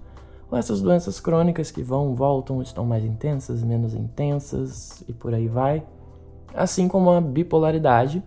ou 0.51 0.57
essas 0.57 0.81
doenças 0.81 1.19
crônicas 1.19 1.71
que 1.71 1.81
vão, 1.81 2.13
voltam, 2.13 2.61
estão 2.61 2.85
mais 2.85 3.03
intensas, 3.03 3.63
menos 3.63 3.93
intensas 3.93 5.03
e 5.07 5.13
por 5.13 5.33
aí 5.33 5.47
vai, 5.47 5.85
assim 6.53 6.87
como 6.87 7.11
a 7.11 7.21
bipolaridade. 7.21 8.23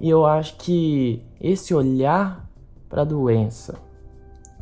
E 0.00 0.08
eu 0.08 0.26
acho 0.26 0.56
que 0.56 1.24
esse 1.40 1.72
olhar 1.72 2.48
para 2.88 3.02
a 3.02 3.04
doença, 3.04 3.76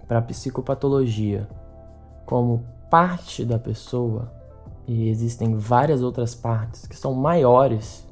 para 0.06 0.18
a 0.18 0.22
psicopatologia, 0.22 1.48
como 2.26 2.64
parte 2.90 3.44
da 3.44 3.58
pessoa, 3.58 4.30
e 4.86 5.08
existem 5.08 5.54
várias 5.54 6.02
outras 6.02 6.34
partes 6.34 6.86
que 6.86 6.96
são 6.96 7.14
maiores 7.14 8.06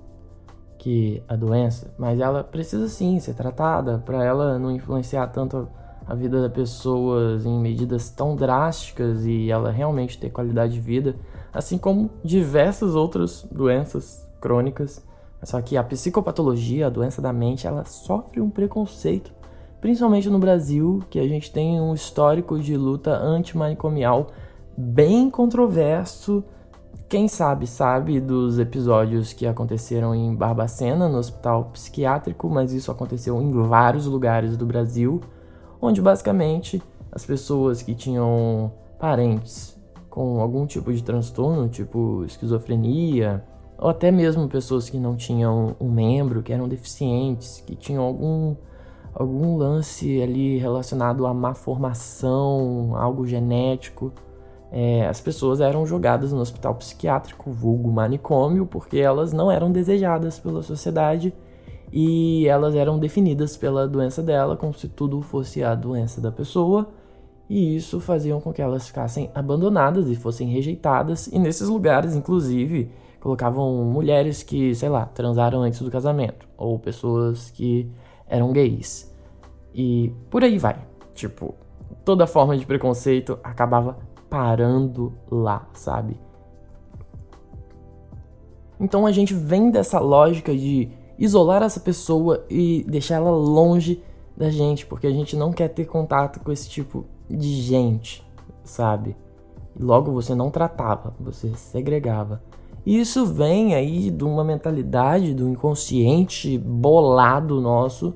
que 0.79 1.23
a 1.29 1.35
doença, 1.35 1.93
mas 1.99 2.21
ela 2.21 2.45
precisa 2.45 2.89
sim 2.89 3.19
ser 3.19 3.35
tratada 3.35 4.03
para 4.07 4.25
ela 4.25 4.59
não 4.59 4.71
influenciar 4.71 5.27
tanto 5.27 5.69
a 6.07 6.15
vida 6.15 6.41
das 6.41 6.53
pessoas 6.53 7.45
em 7.45 7.59
medidas 7.59 8.09
tão 8.09 8.35
drásticas 8.35 9.27
e 9.27 9.51
ela 9.51 9.71
realmente 9.71 10.19
ter 10.19 10.31
qualidade 10.31 10.73
de 10.73 10.81
vida, 10.81 11.17
assim 11.53 11.77
como 11.77 12.11
diversas 12.25 12.95
outras 12.95 13.47
doenças 13.53 14.27
crônicas. 14.41 15.05
Só 15.43 15.61
que 15.61 15.77
a 15.77 15.85
psicopatologia, 15.85 16.87
a 16.87 16.91
doença 16.91 17.21
da 17.21 17.33
mente, 17.33 17.67
ela 17.67 17.85
sofre 17.85 18.41
um 18.41 18.49
preconceito, 18.49 19.33
principalmente 19.81 20.31
no 20.31 20.39
Brasil, 20.39 21.03
que 21.11 21.19
a 21.19 21.29
gente 21.29 21.53
tem 21.53 21.81
um 21.81 21.93
histórico 21.93 22.59
de 22.59 22.77
luta 22.77 23.13
antimanicomial 23.13 24.29
bem 24.77 25.29
controverso 25.29 26.43
quem 27.09 27.27
sabe, 27.27 27.67
sabe 27.67 28.21
dos 28.21 28.59
episódios 28.59 29.33
que 29.33 29.47
aconteceram 29.47 30.15
em 30.15 30.35
Barbacena, 30.35 31.09
no 31.09 31.19
hospital 31.19 31.71
psiquiátrico, 31.73 32.51
mas 32.51 32.73
isso 32.73 32.91
aconteceu 32.91 33.41
em 33.41 33.51
vários 33.51 34.05
lugares 34.05 34.57
do 34.57 34.67
Brasil, 34.67 35.21
onde 35.81 36.03
basicamente 36.03 36.83
as 37.11 37.25
pessoas 37.25 37.81
que 37.81 37.95
tinham 37.95 38.71
parentes 38.99 39.79
com 40.11 40.41
algum 40.41 40.67
tipo 40.67 40.93
de 40.93 41.03
transtorno, 41.03 41.69
tipo 41.69 42.25
esquizofrenia 42.25 43.43
ou 43.79 43.89
até 43.89 44.11
mesmo 44.11 44.49
pessoas 44.49 44.91
que 44.91 44.99
não 44.99 45.17
tinham 45.17 45.77
um 45.81 45.89
membro, 45.89 46.43
que 46.43 46.53
eram 46.53 46.69
deficientes, 46.69 47.63
que 47.67 47.75
tinham 47.75 48.05
algum 48.05 48.57
algum 49.15 49.57
lance 49.57 50.21
ali 50.23 50.59
relacionado 50.59 51.27
à 51.27 51.33
má 51.33 51.55
formação, 51.55 52.95
algo 52.95 53.27
genético. 53.27 54.13
É, 54.71 55.07
as 55.07 55.21
pessoas 55.21 55.61
eram 55.61 55.87
jogadas 55.87 56.33
no 56.33 56.41
hospital 56.41 56.75
psiquiátrico, 56.75 57.51
vulgo 57.51 57.91
manicômio, 57.91 58.67
porque 58.67 58.99
elas 58.99 59.33
não 59.33 59.51
eram 59.51 59.73
desejadas 59.73 60.39
pela 60.39 60.63
sociedade 60.63 61.33
e 61.93 62.47
elas 62.47 62.75
eram 62.75 62.99
definidas 62.99 63.57
pela 63.57 63.89
doença 63.89 64.23
dela, 64.23 64.57
como 64.57 64.75
se 64.75 64.89
tudo 64.89 65.23
fosse 65.23 65.63
a 65.63 65.75
doença 65.75 66.21
da 66.21 66.31
pessoa, 66.31 66.89
e 67.49 67.77
isso 67.77 67.99
fazia 67.99 68.37
com 68.37 68.53
que 68.53 68.61
elas 68.61 68.87
ficassem 68.87 69.31
abandonadas 69.35 70.09
e 70.09 70.15
fossem 70.15 70.49
rejeitadas, 70.49 71.29
e 71.29 71.39
nesses 71.39 71.69
lugares, 71.69 72.15
inclusive, 72.15 72.91
colocavam 73.21 73.85
mulheres 73.85 74.43
que, 74.43 74.75
sei 74.75 74.89
lá, 74.91 75.07
transaram 75.07 75.63
antes 75.63 75.81
do 75.81 75.91
casamento, 75.91 76.47
ou 76.59 76.79
pessoas 76.79 77.51
que 77.51 77.91
eram 78.29 78.53
gays. 78.53 79.11
E 79.75 80.13
por 80.31 80.45
aí 80.45 80.59
vai. 80.59 80.77
Tipo, 81.15 81.55
toda 82.05 82.27
forma 82.27 82.57
de 82.57 82.67
preconceito 82.67 83.39
acabava 83.43 83.97
parando 84.29 85.13
lá, 85.31 85.69
sabe? 85.73 86.19
Então 88.81 89.07
a 89.07 89.13
gente 89.13 89.35
vem 89.35 89.71
dessa 89.71 89.99
lógica 89.99 90.55
de 90.55 90.89
isolar 91.19 91.63
essa 91.63 91.81
pessoa 91.81 92.45
e 92.49 92.85
deixar 92.89 93.17
ela 93.17 93.31
longe 93.31 94.03
da 94.37 94.51
gente, 94.51 94.87
porque 94.87 95.07
a 95.07 95.11
gente 95.11 95.37
não 95.37 95.53
quer 95.53 95.69
ter 95.69 95.85
contato 95.85 96.41
com 96.41 96.53
esse 96.53 96.69
tipo 96.69 97.05
de 97.29 97.61
gente, 97.61 98.25
sabe? 98.63 99.17
E 99.77 99.83
logo 99.83 100.13
você 100.13 100.35
não 100.35 100.51
tratava, 100.51 101.15
você 101.19 101.53
segregava. 101.57 102.41
E 102.87 102.99
isso 102.99 103.27
vem 103.27 103.75
aí 103.75 104.11
de 104.11 104.25
uma 104.25 104.45
mentalidade 104.45 105.35
do 105.35 105.49
inconsciente 105.49 106.57
bolado 106.57 107.61
nosso 107.61 108.15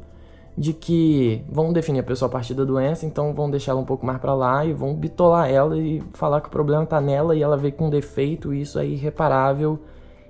de 0.63 0.73
que 0.73 1.45
vão 1.51 1.73
definir 1.73 1.99
a 1.99 2.05
pessoa 2.05 2.29
a 2.29 2.31
partir 2.31 2.55
da 2.55 2.63
doença, 2.63 3.05
então 3.05 3.35
vão 3.35 3.51
deixar 3.51 3.73
ela 3.73 3.81
um 3.81 3.85
pouco 3.85 4.07
mais 4.07 4.21
para 4.21 4.33
lá 4.33 4.65
e 4.65 4.73
vão 4.73 4.95
bitolar 4.95 5.51
ela 5.51 5.77
e 5.77 6.01
falar 6.13 6.41
que 6.41 6.47
o 6.47 6.53
problema 6.53 6.87
tá 6.87 7.01
nela 7.01 7.35
e 7.35 7.43
ela 7.43 7.57
veio 7.57 7.75
com 7.75 7.89
um 7.89 7.91
defeito, 7.91 8.55
e 8.55 8.61
isso 8.61 8.79
é 8.79 8.87
irreparável 8.87 9.81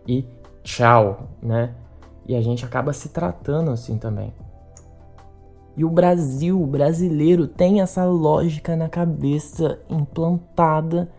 e 0.09 0.25
tchau, 0.63 1.29
né? 1.43 1.75
E 2.27 2.35
a 2.35 2.41
gente 2.41 2.65
acaba 2.65 2.95
se 2.95 3.11
tratando 3.11 3.71
assim 3.71 3.99
também. 3.99 4.33
E 5.77 5.85
o 5.85 5.91
Brasil, 5.91 6.63
o 6.63 6.67
brasileiro, 6.67 7.47
tem 7.47 7.83
essa 7.83 8.07
lógica 8.07 8.75
na 8.75 8.89
cabeça 8.89 9.81
implantada 9.91 11.11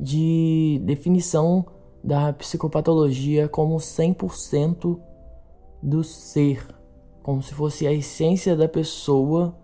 de 0.00 0.80
definição 0.82 1.66
da 2.02 2.32
psicopatologia 2.32 3.50
como 3.50 3.76
100% 3.76 4.98
do 5.82 6.02
ser, 6.02 6.66
como 7.22 7.42
se 7.42 7.54
fosse 7.54 7.86
a 7.86 7.92
essência 7.92 8.56
da 8.56 8.68
pessoa 8.68 9.56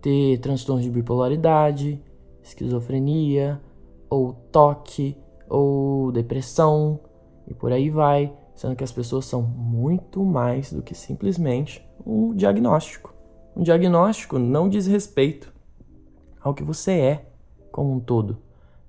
ter 0.00 0.38
transtornos 0.38 0.84
de 0.84 0.90
bipolaridade, 0.90 2.02
esquizofrenia, 2.42 3.60
ou 4.08 4.32
toque, 4.32 5.16
ou 5.48 6.10
depressão, 6.12 7.00
e 7.46 7.54
por 7.54 7.72
aí 7.72 7.90
vai 7.90 8.32
sendo 8.54 8.76
que 8.76 8.84
as 8.84 8.92
pessoas 8.92 9.24
são 9.24 9.40
muito 9.40 10.22
mais 10.22 10.72
do 10.72 10.82
que 10.82 10.94
simplesmente 10.94 11.82
um 12.04 12.34
diagnóstico. 12.34 13.14
Um 13.56 13.62
diagnóstico 13.62 14.38
não 14.38 14.68
diz 14.68 14.86
respeito 14.86 15.52
ao 16.40 16.52
que 16.52 16.62
você 16.62 16.92
é 16.92 17.26
como 17.72 17.92
um 17.92 18.00
todo, 18.00 18.38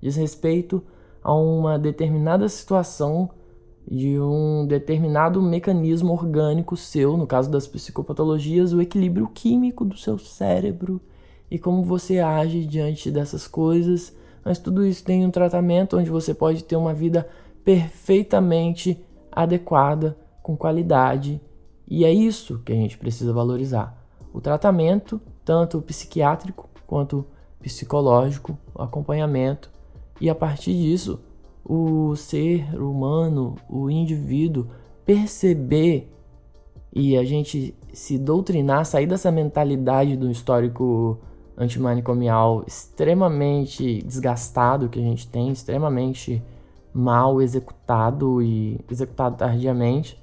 diz 0.00 0.16
respeito 0.16 0.82
a 1.22 1.34
uma 1.34 1.78
determinada 1.78 2.48
situação 2.48 3.30
de 3.90 4.18
um 4.18 4.66
determinado 4.66 5.42
mecanismo 5.42 6.12
orgânico 6.12 6.76
seu, 6.76 7.16
no 7.16 7.26
caso 7.26 7.50
das 7.50 7.66
psicopatologias, 7.66 8.72
o 8.72 8.80
equilíbrio 8.80 9.28
químico 9.28 9.84
do 9.84 9.96
seu 9.96 10.18
cérebro 10.18 11.00
e 11.50 11.58
como 11.58 11.82
você 11.82 12.18
age 12.18 12.64
diante 12.64 13.10
dessas 13.10 13.46
coisas. 13.46 14.16
Mas 14.44 14.58
tudo 14.58 14.86
isso 14.86 15.04
tem 15.04 15.24
um 15.24 15.30
tratamento 15.30 15.98
onde 15.98 16.10
você 16.10 16.32
pode 16.32 16.64
ter 16.64 16.76
uma 16.76 16.94
vida 16.94 17.28
perfeitamente 17.64 18.98
adequada, 19.30 20.16
com 20.42 20.56
qualidade, 20.56 21.40
e 21.88 22.04
é 22.04 22.12
isso 22.12 22.60
que 22.64 22.72
a 22.72 22.74
gente 22.74 22.98
precisa 22.98 23.32
valorizar. 23.32 23.96
O 24.32 24.40
tratamento, 24.40 25.20
tanto 25.44 25.80
psiquiátrico 25.80 26.68
quanto 26.86 27.24
psicológico, 27.60 28.58
o 28.74 28.82
acompanhamento, 28.82 29.70
e 30.20 30.28
a 30.28 30.34
partir 30.34 30.74
disso, 30.74 31.20
o 31.64 32.14
ser 32.16 32.74
humano, 32.80 33.56
o 33.68 33.90
indivíduo, 33.90 34.66
perceber 35.04 36.12
e 36.92 37.16
a 37.16 37.24
gente 37.24 37.74
se 37.92 38.18
doutrinar, 38.18 38.84
sair 38.84 39.06
dessa 39.06 39.30
mentalidade 39.30 40.16
do 40.16 40.30
histórico 40.30 41.18
antimanicomial 41.56 42.64
extremamente 42.66 44.02
desgastado 44.02 44.88
que 44.88 44.98
a 44.98 45.02
gente 45.02 45.26
tem, 45.28 45.50
extremamente 45.50 46.42
mal 46.92 47.40
executado 47.40 48.42
e 48.42 48.78
executado 48.90 49.36
tardiamente, 49.36 50.20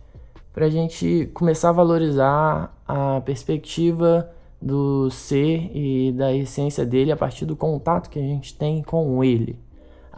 para 0.54 0.66
a 0.66 0.70
gente 0.70 1.30
começar 1.34 1.70
a 1.70 1.74
valorizar 1.74 2.76
a 2.88 3.22
perspectiva 3.22 4.30
do 4.62 5.10
ser 5.10 5.72
e 5.74 6.12
da 6.12 6.34
essência 6.34 6.86
dele 6.86 7.12
a 7.12 7.18
partir 7.18 7.46
do 7.46 7.56
contato 7.56 8.10
que 8.10 8.20
a 8.20 8.22
gente 8.22 8.56
tem 8.56 8.84
com 8.84 9.24
ele, 9.24 9.58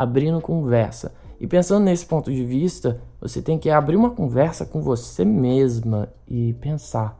abrindo 0.01 0.41
conversa. 0.41 1.13
E 1.39 1.47
pensando 1.47 1.85
nesse 1.85 2.05
ponto 2.05 2.31
de 2.31 2.43
vista, 2.43 3.01
você 3.19 3.41
tem 3.41 3.57
que 3.57 3.69
abrir 3.69 3.95
uma 3.95 4.11
conversa 4.11 4.65
com 4.65 4.81
você 4.81 5.23
mesma 5.23 6.09
e 6.27 6.53
pensar: 6.53 7.17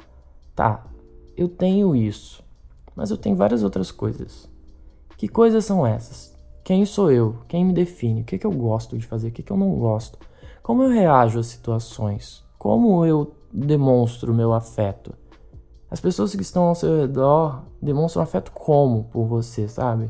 tá, 0.56 0.84
eu 1.38 1.48
tenho 1.48 1.96
isso, 1.96 2.44
mas 2.96 3.12
eu 3.12 3.18
tenho 3.18 3.36
várias 3.36 3.64
outras 3.64 3.92
coisas. 3.92 4.50
Que 5.18 5.28
coisas 5.28 5.66
são 5.66 5.86
essas? 5.86 6.36
Quem 6.64 6.86
sou 6.86 7.12
eu? 7.12 7.38
Quem 7.48 7.66
me 7.66 7.74
define? 7.74 8.22
O 8.22 8.24
que, 8.24 8.38
que 8.38 8.46
eu 8.46 8.52
gosto 8.52 8.98
de 8.98 9.06
fazer? 9.06 9.30
O 9.30 9.32
que, 9.32 9.44
que 9.44 9.52
eu 9.52 9.58
não 9.58 9.76
gosto? 9.76 10.18
Como 10.62 10.84
eu 10.84 10.90
reajo 10.90 11.40
às 11.40 11.48
situações? 11.48 12.44
Como 12.58 13.06
eu 13.06 13.34
demonstro 13.52 14.34
meu 14.34 14.54
afeto? 14.54 15.14
As 15.90 16.00
pessoas 16.00 16.34
que 16.34 16.42
estão 16.42 16.64
ao 16.64 16.76
seu 16.76 17.02
redor 17.02 17.64
demonstram 17.82 18.24
afeto 18.24 18.52
como 18.52 19.06
por 19.06 19.26
você, 19.26 19.68
sabe? 19.68 20.10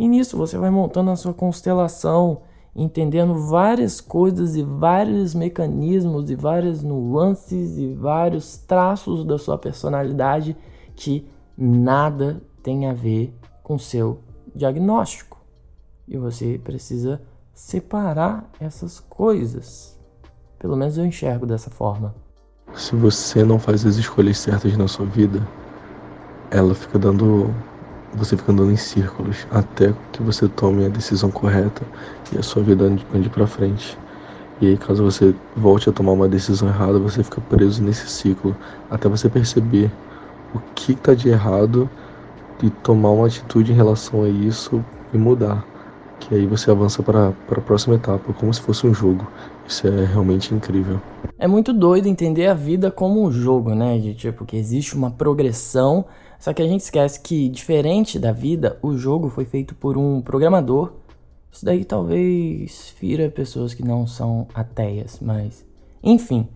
E 0.00 0.08
nisso 0.08 0.34
você 0.34 0.56
vai 0.56 0.70
montando 0.70 1.10
a 1.10 1.16
sua 1.16 1.34
constelação, 1.34 2.40
entendendo 2.74 3.34
várias 3.34 4.00
coisas 4.00 4.56
e 4.56 4.62
vários 4.62 5.34
mecanismos 5.34 6.30
e 6.30 6.34
várias 6.34 6.82
nuances 6.82 7.76
e 7.76 7.92
vários 7.92 8.56
traços 8.56 9.26
da 9.26 9.36
sua 9.36 9.58
personalidade 9.58 10.56
que 10.96 11.28
nada 11.54 12.42
tem 12.62 12.86
a 12.86 12.94
ver 12.94 13.38
com 13.62 13.76
seu 13.76 14.20
diagnóstico. 14.54 15.38
E 16.08 16.16
você 16.16 16.58
precisa 16.58 17.20
separar 17.52 18.50
essas 18.58 19.00
coisas. 19.00 20.00
Pelo 20.58 20.78
menos 20.78 20.96
eu 20.96 21.04
enxergo 21.04 21.44
dessa 21.44 21.68
forma. 21.68 22.14
Se 22.72 22.96
você 22.96 23.44
não 23.44 23.58
faz 23.58 23.84
as 23.84 23.96
escolhas 23.96 24.38
certas 24.38 24.74
na 24.78 24.88
sua 24.88 25.04
vida, 25.04 25.46
ela 26.50 26.74
fica 26.74 26.98
dando. 26.98 27.54
Você 28.14 28.36
fica 28.36 28.52
andando 28.52 28.72
em 28.72 28.76
círculos 28.76 29.46
até 29.50 29.94
que 30.12 30.22
você 30.22 30.48
tome 30.48 30.84
a 30.84 30.88
decisão 30.88 31.30
correta 31.30 31.82
e 32.32 32.38
a 32.38 32.42
sua 32.42 32.62
vida 32.62 32.84
ande, 32.84 33.28
para 33.28 33.46
frente. 33.46 33.96
E 34.60 34.66
aí, 34.66 34.76
caso 34.76 35.02
você 35.02 35.34
volte 35.56 35.88
a 35.88 35.92
tomar 35.92 36.12
uma 36.12 36.28
decisão 36.28 36.68
errada, 36.68 36.98
você 36.98 37.22
fica 37.22 37.40
preso 37.40 37.82
nesse 37.82 38.08
ciclo 38.08 38.54
até 38.90 39.08
você 39.08 39.28
perceber 39.28 39.90
o 40.54 40.58
que 40.74 40.92
está 40.92 41.14
de 41.14 41.28
errado 41.28 41.88
e 42.62 42.68
tomar 42.68 43.10
uma 43.10 43.26
atitude 43.26 43.72
em 43.72 43.74
relação 43.74 44.24
a 44.24 44.28
isso 44.28 44.84
e 45.14 45.18
mudar 45.18 45.64
que 46.20 46.34
aí 46.34 46.46
você 46.46 46.70
avança 46.70 47.02
para 47.02 47.28
a 47.28 47.60
próxima 47.60 47.96
etapa, 47.96 48.32
como 48.34 48.52
se 48.52 48.60
fosse 48.60 48.86
um 48.86 48.94
jogo. 48.94 49.26
Isso 49.66 49.86
é 49.88 50.04
realmente 50.04 50.54
incrível. 50.54 51.00
É 51.38 51.48
muito 51.48 51.72
doido 51.72 52.06
entender 52.06 52.46
a 52.46 52.54
vida 52.54 52.90
como 52.90 53.24
um 53.24 53.32
jogo, 53.32 53.74
né? 53.74 53.98
De 53.98 54.14
tipo, 54.14 54.44
que 54.44 54.56
existe 54.56 54.94
uma 54.94 55.10
progressão, 55.10 56.04
só 56.40 56.54
que 56.54 56.62
a 56.62 56.66
gente 56.66 56.80
esquece 56.80 57.20
que, 57.20 57.50
diferente 57.50 58.18
da 58.18 58.32
vida, 58.32 58.78
o 58.80 58.96
jogo 58.96 59.28
foi 59.28 59.44
feito 59.44 59.74
por 59.74 59.98
um 59.98 60.22
programador. 60.22 60.94
Isso 61.52 61.66
daí 61.66 61.84
talvez 61.84 62.88
fira 62.96 63.28
pessoas 63.28 63.74
que 63.74 63.84
não 63.84 64.06
são 64.06 64.48
ateias, 64.54 65.18
mas. 65.20 65.66
Enfim, 66.02 66.48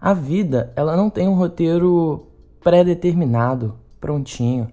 a 0.00 0.14
vida, 0.14 0.72
ela 0.76 0.96
não 0.96 1.10
tem 1.10 1.26
um 1.26 1.34
roteiro 1.34 2.28
pré-determinado, 2.62 3.74
prontinho. 4.00 4.68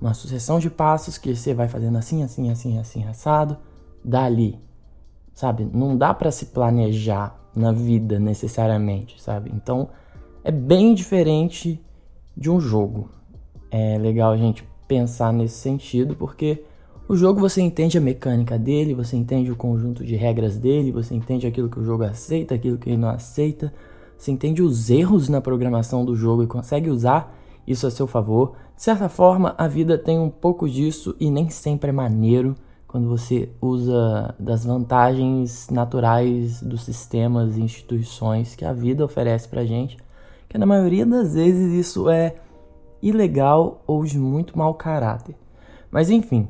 Uma 0.00 0.14
sucessão 0.14 0.58
de 0.58 0.68
passos 0.68 1.16
que 1.16 1.36
você 1.36 1.54
vai 1.54 1.68
fazendo 1.68 1.96
assim, 1.96 2.24
assim, 2.24 2.50
assim, 2.50 2.76
assim, 2.76 3.04
assado 3.04 3.56
dali, 4.04 4.58
sabe? 5.32 5.64
Não 5.72 5.96
dá 5.96 6.12
para 6.12 6.32
se 6.32 6.46
planejar 6.46 7.38
na 7.54 7.70
vida 7.70 8.18
necessariamente, 8.18 9.22
sabe? 9.22 9.52
Então 9.54 9.90
é 10.42 10.50
bem 10.50 10.92
diferente 10.92 11.80
de 12.36 12.50
um 12.50 12.58
jogo. 12.60 13.10
É 13.70 13.98
legal 13.98 14.32
a 14.32 14.36
gente 14.36 14.64
pensar 14.86 15.32
nesse 15.32 15.56
sentido 15.56 16.16
porque 16.16 16.64
o 17.08 17.16
jogo 17.16 17.40
você 17.40 17.62
entende 17.62 17.96
a 17.96 18.00
mecânica 18.00 18.58
dele, 18.58 18.94
você 18.94 19.16
entende 19.16 19.50
o 19.50 19.56
conjunto 19.56 20.04
de 20.04 20.14
regras 20.14 20.58
dele, 20.58 20.92
você 20.92 21.14
entende 21.14 21.46
aquilo 21.46 21.70
que 21.70 21.80
o 21.80 21.84
jogo 21.84 22.04
aceita, 22.04 22.54
aquilo 22.54 22.76
que 22.76 22.90
ele 22.90 22.96
não 22.96 23.08
aceita. 23.08 23.72
você 24.16 24.30
entende 24.30 24.62
os 24.62 24.90
erros 24.90 25.28
na 25.28 25.40
programação 25.40 26.04
do 26.04 26.14
jogo 26.14 26.42
e 26.42 26.46
consegue 26.46 26.90
usar 26.90 27.34
isso 27.66 27.86
a 27.86 27.90
seu 27.90 28.06
favor. 28.06 28.52
De 28.76 28.82
certa 28.82 29.08
forma, 29.08 29.54
a 29.56 29.66
vida 29.66 29.96
tem 29.96 30.18
um 30.18 30.30
pouco 30.30 30.68
disso 30.68 31.16
e 31.18 31.30
nem 31.30 31.48
sempre 31.48 31.90
é 31.90 31.92
maneiro 31.92 32.54
quando 32.86 33.08
você 33.08 33.50
usa 33.60 34.34
das 34.38 34.64
vantagens 34.64 35.68
naturais 35.70 36.62
dos 36.62 36.84
sistemas 36.84 37.56
e 37.56 37.62
instituições 37.62 38.54
que 38.54 38.64
a 38.64 38.72
vida 38.72 39.04
oferece 39.04 39.46
pra 39.46 39.64
gente, 39.64 39.98
que 40.48 40.56
na 40.56 40.64
maioria 40.64 41.04
das 41.04 41.34
vezes 41.34 41.72
isso 41.72 42.08
é 42.08 42.36
ilegal 43.02 43.82
ou 43.86 44.04
de 44.04 44.18
muito 44.18 44.56
mau 44.56 44.74
caráter. 44.74 45.34
Mas 45.90 46.10
enfim, 46.10 46.48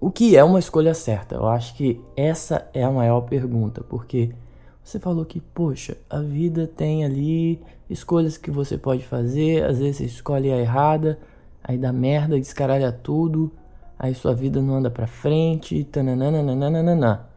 o 0.00 0.10
que 0.10 0.36
é 0.36 0.44
uma 0.44 0.58
escolha 0.58 0.94
certa? 0.94 1.34
Eu 1.34 1.46
acho 1.46 1.74
que 1.74 2.00
essa 2.16 2.68
é 2.72 2.84
a 2.84 2.90
maior 2.90 3.22
pergunta, 3.22 3.82
porque 3.82 4.30
você 4.82 5.00
falou 5.00 5.24
que, 5.24 5.40
poxa, 5.40 5.96
a 6.08 6.20
vida 6.20 6.66
tem 6.66 7.04
ali 7.04 7.60
escolhas 7.90 8.36
que 8.36 8.50
você 8.50 8.78
pode 8.78 9.04
fazer, 9.04 9.64
às 9.64 9.78
vezes 9.78 9.96
você 9.96 10.04
escolhe 10.04 10.52
a 10.52 10.58
errada, 10.58 11.18
aí 11.62 11.76
dá 11.76 11.92
merda, 11.92 12.38
descaralha 12.38 12.92
tudo, 12.92 13.50
aí 13.98 14.14
sua 14.14 14.34
vida 14.34 14.62
não 14.62 14.76
anda 14.76 14.90
pra 14.90 15.06
frente, 15.06 15.82
tananana. 15.84 17.28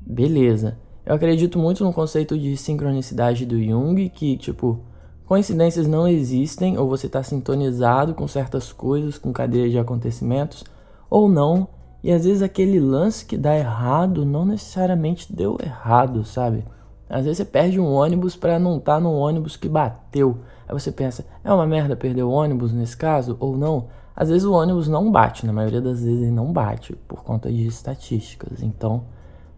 Beleza. 0.00 0.78
Eu 1.04 1.14
acredito 1.14 1.58
muito 1.58 1.84
no 1.84 1.92
conceito 1.92 2.38
de 2.38 2.56
sincronicidade 2.56 3.44
do 3.44 3.62
Jung, 3.62 4.08
que, 4.08 4.36
tipo, 4.36 4.80
coincidências 5.26 5.86
não 5.86 6.06
existem, 6.06 6.78
ou 6.78 6.88
você 6.88 7.06
está 7.06 7.22
sintonizado 7.22 8.14
com 8.14 8.26
certas 8.28 8.72
coisas, 8.72 9.18
com 9.18 9.32
cadeias 9.32 9.72
de 9.72 9.78
acontecimentos, 9.78 10.64
ou 11.10 11.28
não, 11.28 11.68
e 12.02 12.12
às 12.12 12.24
vezes 12.24 12.42
aquele 12.42 12.78
lance 12.78 13.26
que 13.26 13.36
dá 13.36 13.56
errado 13.56 14.24
não 14.24 14.44
necessariamente 14.44 15.32
deu 15.32 15.58
errado, 15.60 16.24
sabe? 16.24 16.64
Às 17.08 17.24
vezes 17.24 17.38
você 17.38 17.44
perde 17.44 17.80
um 17.80 17.92
ônibus 17.92 18.36
para 18.36 18.58
não 18.58 18.78
estar 18.78 18.94
tá 18.94 19.00
no 19.00 19.12
ônibus 19.12 19.56
que 19.56 19.68
bateu. 19.68 20.38
Aí 20.68 20.72
você 20.72 20.90
pensa, 20.90 21.24
é 21.44 21.52
uma 21.52 21.66
merda 21.66 21.96
perder 21.96 22.22
o 22.22 22.30
ônibus 22.30 22.72
nesse 22.72 22.96
caso 22.96 23.36
ou 23.40 23.56
não? 23.56 23.88
Às 24.14 24.28
vezes 24.28 24.44
o 24.44 24.52
ônibus 24.52 24.88
não 24.88 25.10
bate, 25.10 25.46
na 25.46 25.52
maioria 25.52 25.80
das 25.80 26.00
vezes 26.02 26.22
ele 26.22 26.30
não 26.30 26.52
bate 26.52 26.94
por 27.06 27.22
conta 27.22 27.50
de 27.50 27.66
estatísticas. 27.66 28.62
Então 28.62 29.04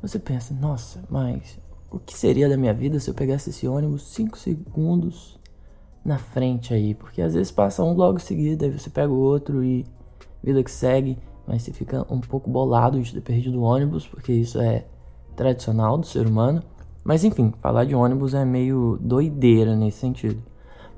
você 0.02 0.18
pensa, 0.18 0.54
nossa, 0.54 1.00
mas 1.09 1.59
o 1.90 1.98
que 1.98 2.16
seria 2.16 2.48
da 2.48 2.57
minha 2.57 2.74
vida 2.74 2.98
se 2.98 3.09
eu 3.09 3.14
pegasse 3.14 3.50
esse 3.50 3.66
ônibus 3.66 4.02
5 4.09 4.37
segundos 4.37 5.38
na 6.08 6.18
frente 6.18 6.74
aí? 6.74 6.94
Porque 6.94 7.22
às 7.22 7.34
vezes 7.34 7.50
passa 7.50 7.84
um 7.84 7.92
logo 7.92 8.16
em 8.16 8.22
seguida, 8.22 8.66
aí 8.66 8.72
você 8.72 8.90
pega 8.90 9.12
o 9.12 9.18
outro 9.18 9.62
e 9.62 9.86
vida 10.42 10.62
que 10.62 10.70
segue 10.70 11.18
mas 11.48 11.62
você 11.62 11.72
fica 11.72 12.04
um 12.10 12.20
pouco 12.20 12.50
bolado 12.50 13.00
de 13.00 13.10
ter 13.10 13.22
perdido 13.22 13.58
o 13.58 13.62
ônibus, 13.62 14.06
porque 14.06 14.30
isso 14.30 14.60
é 14.60 14.84
tradicional 15.34 15.96
do 15.96 16.06
ser 16.06 16.26
humano. 16.26 16.62
Mas 17.02 17.24
enfim, 17.24 17.54
falar 17.62 17.86
de 17.86 17.94
ônibus 17.94 18.34
é 18.34 18.44
meio 18.44 18.98
doideira 19.00 19.74
nesse 19.74 19.96
sentido. 19.96 20.42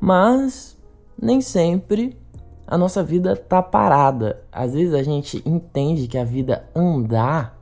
Mas 0.01 0.77
nem 1.17 1.41
sempre 1.41 2.17
a 2.67 2.77
nossa 2.77 3.01
vida 3.01 3.37
tá 3.37 3.63
parada. 3.63 4.43
Às 4.51 4.75
vezes 4.75 4.93
a 4.93 5.05
gente 5.05 5.41
entende 5.47 6.09
que 6.09 6.19
a 6.19 6.25
vida 6.25 6.69
andar 6.75 7.57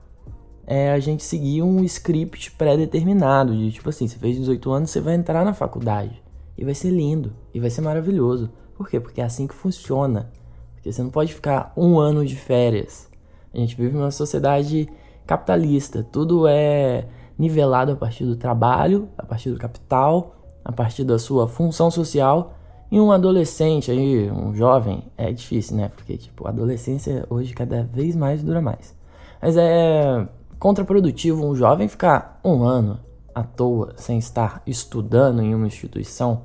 é 0.66 0.90
a 0.90 0.98
gente 0.98 1.22
seguir 1.22 1.60
um 1.60 1.84
script 1.84 2.52
pré-determinado. 2.52 3.54
De 3.54 3.70
tipo 3.70 3.90
assim, 3.90 4.08
você 4.08 4.16
fez 4.16 4.38
18 4.38 4.70
anos, 4.70 4.90
você 4.90 5.00
vai 5.00 5.14
entrar 5.14 5.44
na 5.44 5.52
faculdade. 5.52 6.22
E 6.58 6.64
vai 6.64 6.74
ser 6.74 6.90
lindo. 6.90 7.32
E 7.54 7.60
vai 7.60 7.70
ser 7.70 7.82
maravilhoso. 7.82 8.50
Por 8.74 8.88
quê? 8.90 8.98
Porque 8.98 9.20
é 9.20 9.24
assim 9.24 9.46
que 9.46 9.54
funciona. 9.54 10.28
Porque 10.74 10.92
você 10.92 11.00
não 11.00 11.10
pode 11.10 11.32
ficar 11.32 11.72
um 11.76 12.00
ano 12.00 12.26
de 12.26 12.34
férias. 12.34 13.08
A 13.54 13.58
gente 13.58 13.76
vive 13.76 13.96
numa 13.96 14.10
sociedade 14.10 14.88
capitalista. 15.24 16.02
Tudo 16.02 16.48
é 16.48 17.06
nivelado 17.38 17.92
a 17.92 17.96
partir 17.96 18.24
do 18.24 18.34
trabalho, 18.34 19.08
a 19.16 19.24
partir 19.24 19.50
do 19.50 19.58
capital, 19.58 20.34
a 20.64 20.72
partir 20.72 21.04
da 21.04 21.16
sua 21.16 21.46
função 21.46 21.92
social. 21.92 22.54
E 22.90 22.98
um 22.98 23.12
adolescente 23.12 23.92
aí, 23.92 24.28
um 24.28 24.52
jovem, 24.52 25.04
é 25.16 25.30
difícil, 25.30 25.76
né? 25.76 25.90
Porque, 25.94 26.16
tipo, 26.16 26.46
a 26.46 26.50
adolescência 26.50 27.24
hoje 27.30 27.54
cada 27.54 27.84
vez 27.84 28.16
mais 28.16 28.42
dura 28.42 28.60
mais. 28.60 28.96
Mas 29.40 29.56
é 29.56 30.26
contraprodutivo 30.58 31.46
um 31.46 31.54
jovem 31.54 31.86
ficar 31.86 32.40
um 32.42 32.64
ano 32.64 32.98
à 33.38 33.42
toa 33.42 33.94
sem 33.96 34.18
estar 34.18 34.62
estudando 34.66 35.42
em 35.42 35.54
uma 35.54 35.66
instituição 35.66 36.42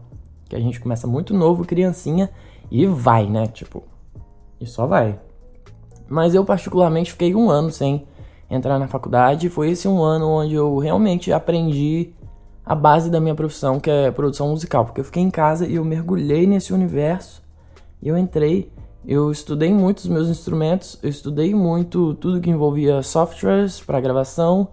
que 0.47 0.55
a 0.55 0.59
gente 0.59 0.79
começa 0.79 1.07
muito 1.07 1.33
novo, 1.33 1.65
criancinha, 1.65 2.29
e 2.69 2.85
vai, 2.85 3.27
né? 3.27 3.47
Tipo, 3.47 3.83
e 4.59 4.65
só 4.65 4.85
vai. 4.85 5.19
Mas 6.07 6.35
eu, 6.35 6.45
particularmente, 6.45 7.11
fiquei 7.11 7.33
um 7.33 7.49
ano 7.49 7.71
sem 7.71 8.05
entrar 8.49 8.77
na 8.77 8.87
faculdade. 8.87 9.49
Foi 9.49 9.71
esse 9.71 9.87
um 9.87 10.01
ano 10.03 10.27
onde 10.29 10.53
eu 10.55 10.77
realmente 10.77 11.31
aprendi 11.31 12.13
a 12.65 12.75
base 12.75 13.09
da 13.09 13.19
minha 13.19 13.35
profissão, 13.35 13.79
que 13.79 13.89
é 13.89 14.11
produção 14.11 14.49
musical. 14.49 14.85
Porque 14.85 15.01
eu 15.01 15.05
fiquei 15.05 15.23
em 15.23 15.31
casa 15.31 15.65
e 15.65 15.75
eu 15.75 15.83
mergulhei 15.83 16.45
nesse 16.45 16.73
universo. 16.73 17.41
Eu 18.01 18.17
entrei. 18.17 18.71
Eu 19.05 19.31
estudei 19.31 19.73
muito 19.73 19.97
os 19.97 20.07
meus 20.07 20.29
instrumentos, 20.29 20.97
eu 21.03 21.09
estudei 21.09 21.53
muito 21.53 22.13
tudo 22.13 22.39
que 22.39 22.49
envolvia 22.49 23.01
softwares 23.03 23.81
para 23.81 23.99
gravação 23.99 24.69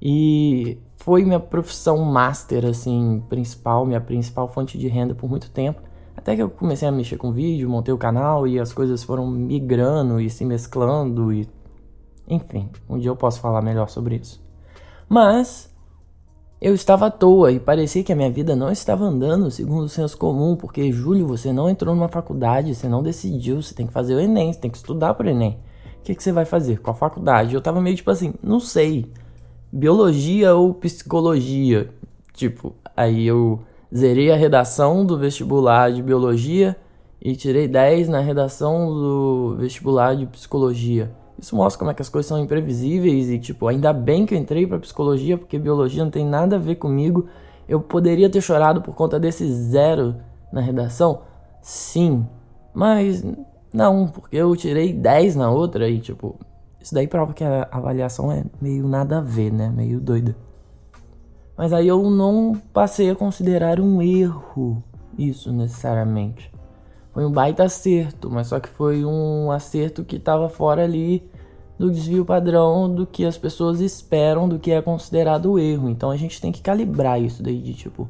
e 0.00 0.78
foi 1.04 1.22
minha 1.22 1.38
profissão 1.38 1.98
master 1.98 2.64
assim, 2.64 3.22
principal, 3.28 3.84
minha 3.84 4.00
principal 4.00 4.48
fonte 4.48 4.78
de 4.78 4.88
renda 4.88 5.14
por 5.14 5.28
muito 5.28 5.50
tempo. 5.50 5.82
Até 6.16 6.34
que 6.34 6.40
eu 6.40 6.48
comecei 6.48 6.88
a 6.88 6.92
mexer 6.92 7.18
com 7.18 7.30
vídeo, 7.30 7.68
montei 7.68 7.92
o 7.92 7.98
canal 7.98 8.46
e 8.46 8.58
as 8.58 8.72
coisas 8.72 9.04
foram 9.04 9.26
migrando 9.26 10.18
e 10.18 10.30
se 10.30 10.46
mesclando 10.46 11.30
e. 11.30 11.46
Enfim, 12.26 12.70
um 12.88 12.98
dia 12.98 13.10
eu 13.10 13.16
posso 13.16 13.38
falar 13.38 13.60
melhor 13.60 13.90
sobre 13.90 14.16
isso. 14.16 14.42
Mas 15.06 15.70
eu 16.58 16.74
estava 16.74 17.08
à 17.08 17.10
toa 17.10 17.52
e 17.52 17.60
parecia 17.60 18.02
que 18.02 18.10
a 18.12 18.16
minha 18.16 18.30
vida 18.30 18.56
não 18.56 18.72
estava 18.72 19.04
andando 19.04 19.50
segundo 19.50 19.84
o 19.84 19.88
senso 19.90 20.16
comum, 20.16 20.56
porque, 20.56 20.90
Júlio, 20.90 21.26
você 21.26 21.52
não 21.52 21.68
entrou 21.68 21.94
numa 21.94 22.08
faculdade, 22.08 22.74
você 22.74 22.88
não 22.88 23.02
decidiu, 23.02 23.60
você 23.60 23.74
tem 23.74 23.86
que 23.86 23.92
fazer 23.92 24.14
o 24.14 24.20
Enem, 24.20 24.54
você 24.54 24.58
tem 24.58 24.70
que 24.70 24.78
estudar 24.78 25.12
para 25.12 25.26
o 25.26 25.30
Enem. 25.30 25.58
O 25.98 26.02
que, 26.02 26.14
que 26.14 26.22
você 26.22 26.32
vai 26.32 26.46
fazer? 26.46 26.80
Qual 26.80 26.96
faculdade? 26.96 27.54
Eu 27.54 27.60
tava 27.60 27.78
meio 27.78 27.94
tipo 27.94 28.10
assim, 28.10 28.32
não 28.42 28.58
sei. 28.58 29.12
Biologia 29.74 30.54
ou 30.54 30.72
psicologia? 30.74 31.90
Tipo, 32.32 32.74
aí 32.96 33.26
eu 33.26 33.60
Zerei 33.94 34.32
a 34.32 34.36
redação 34.36 35.06
do 35.06 35.16
vestibular 35.16 35.92
de 35.92 36.02
biologia 36.02 36.76
e 37.22 37.36
tirei 37.36 37.68
10 37.68 38.08
na 38.08 38.18
redação 38.18 38.88
do 38.88 39.56
vestibular 39.56 40.16
de 40.16 40.26
psicologia. 40.26 41.12
Isso 41.38 41.54
mostra 41.54 41.78
como 41.78 41.92
é 41.92 41.94
que 41.94 42.02
as 42.02 42.08
coisas 42.08 42.28
são 42.28 42.42
imprevisíveis 42.42 43.30
e 43.30 43.38
tipo, 43.38 43.68
ainda 43.68 43.92
bem 43.92 44.26
que 44.26 44.34
eu 44.34 44.38
entrei 44.38 44.66
para 44.66 44.80
psicologia 44.80 45.38
porque 45.38 45.60
biologia 45.60 46.02
não 46.02 46.10
tem 46.10 46.26
nada 46.26 46.56
a 46.56 46.58
ver 46.58 46.74
comigo. 46.74 47.28
Eu 47.68 47.80
poderia 47.80 48.28
ter 48.28 48.40
chorado 48.40 48.82
por 48.82 48.96
conta 48.96 49.20
desse 49.20 49.46
zero 49.46 50.16
na 50.52 50.60
redação? 50.60 51.22
Sim, 51.62 52.26
mas 52.74 53.24
não, 53.72 54.08
porque 54.08 54.36
eu 54.36 54.56
tirei 54.56 54.92
10 54.92 55.36
na 55.36 55.52
outra 55.52 55.88
e 55.88 56.00
tipo, 56.00 56.36
isso 56.84 56.94
daí 56.94 57.08
prova 57.08 57.32
que 57.32 57.42
a 57.42 57.66
avaliação 57.72 58.30
é 58.30 58.44
meio 58.60 58.86
nada 58.86 59.16
a 59.16 59.20
ver, 59.22 59.50
né? 59.50 59.72
Meio 59.74 59.98
doida. 59.98 60.36
Mas 61.56 61.72
aí 61.72 61.88
eu 61.88 62.10
não 62.10 62.60
passei 62.74 63.08
a 63.08 63.16
considerar 63.16 63.80
um 63.80 64.02
erro 64.02 64.84
isso 65.16 65.50
necessariamente. 65.50 66.52
Foi 67.14 67.24
um 67.24 67.32
baita 67.32 67.64
acerto, 67.64 68.30
mas 68.30 68.48
só 68.48 68.60
que 68.60 68.68
foi 68.68 69.02
um 69.02 69.50
acerto 69.50 70.04
que 70.04 70.16
estava 70.16 70.50
fora 70.50 70.84
ali 70.84 71.26
do 71.78 71.90
desvio 71.90 72.22
padrão 72.22 72.94
do 72.94 73.06
que 73.06 73.24
as 73.24 73.38
pessoas 73.38 73.80
esperam 73.80 74.46
do 74.46 74.58
que 74.58 74.70
é 74.70 74.82
considerado 74.82 75.58
erro. 75.58 75.88
Então 75.88 76.10
a 76.10 76.16
gente 76.18 76.38
tem 76.38 76.52
que 76.52 76.60
calibrar 76.60 77.18
isso 77.18 77.42
daí 77.42 77.62
de 77.62 77.72
tipo, 77.72 78.02
o 78.02 78.08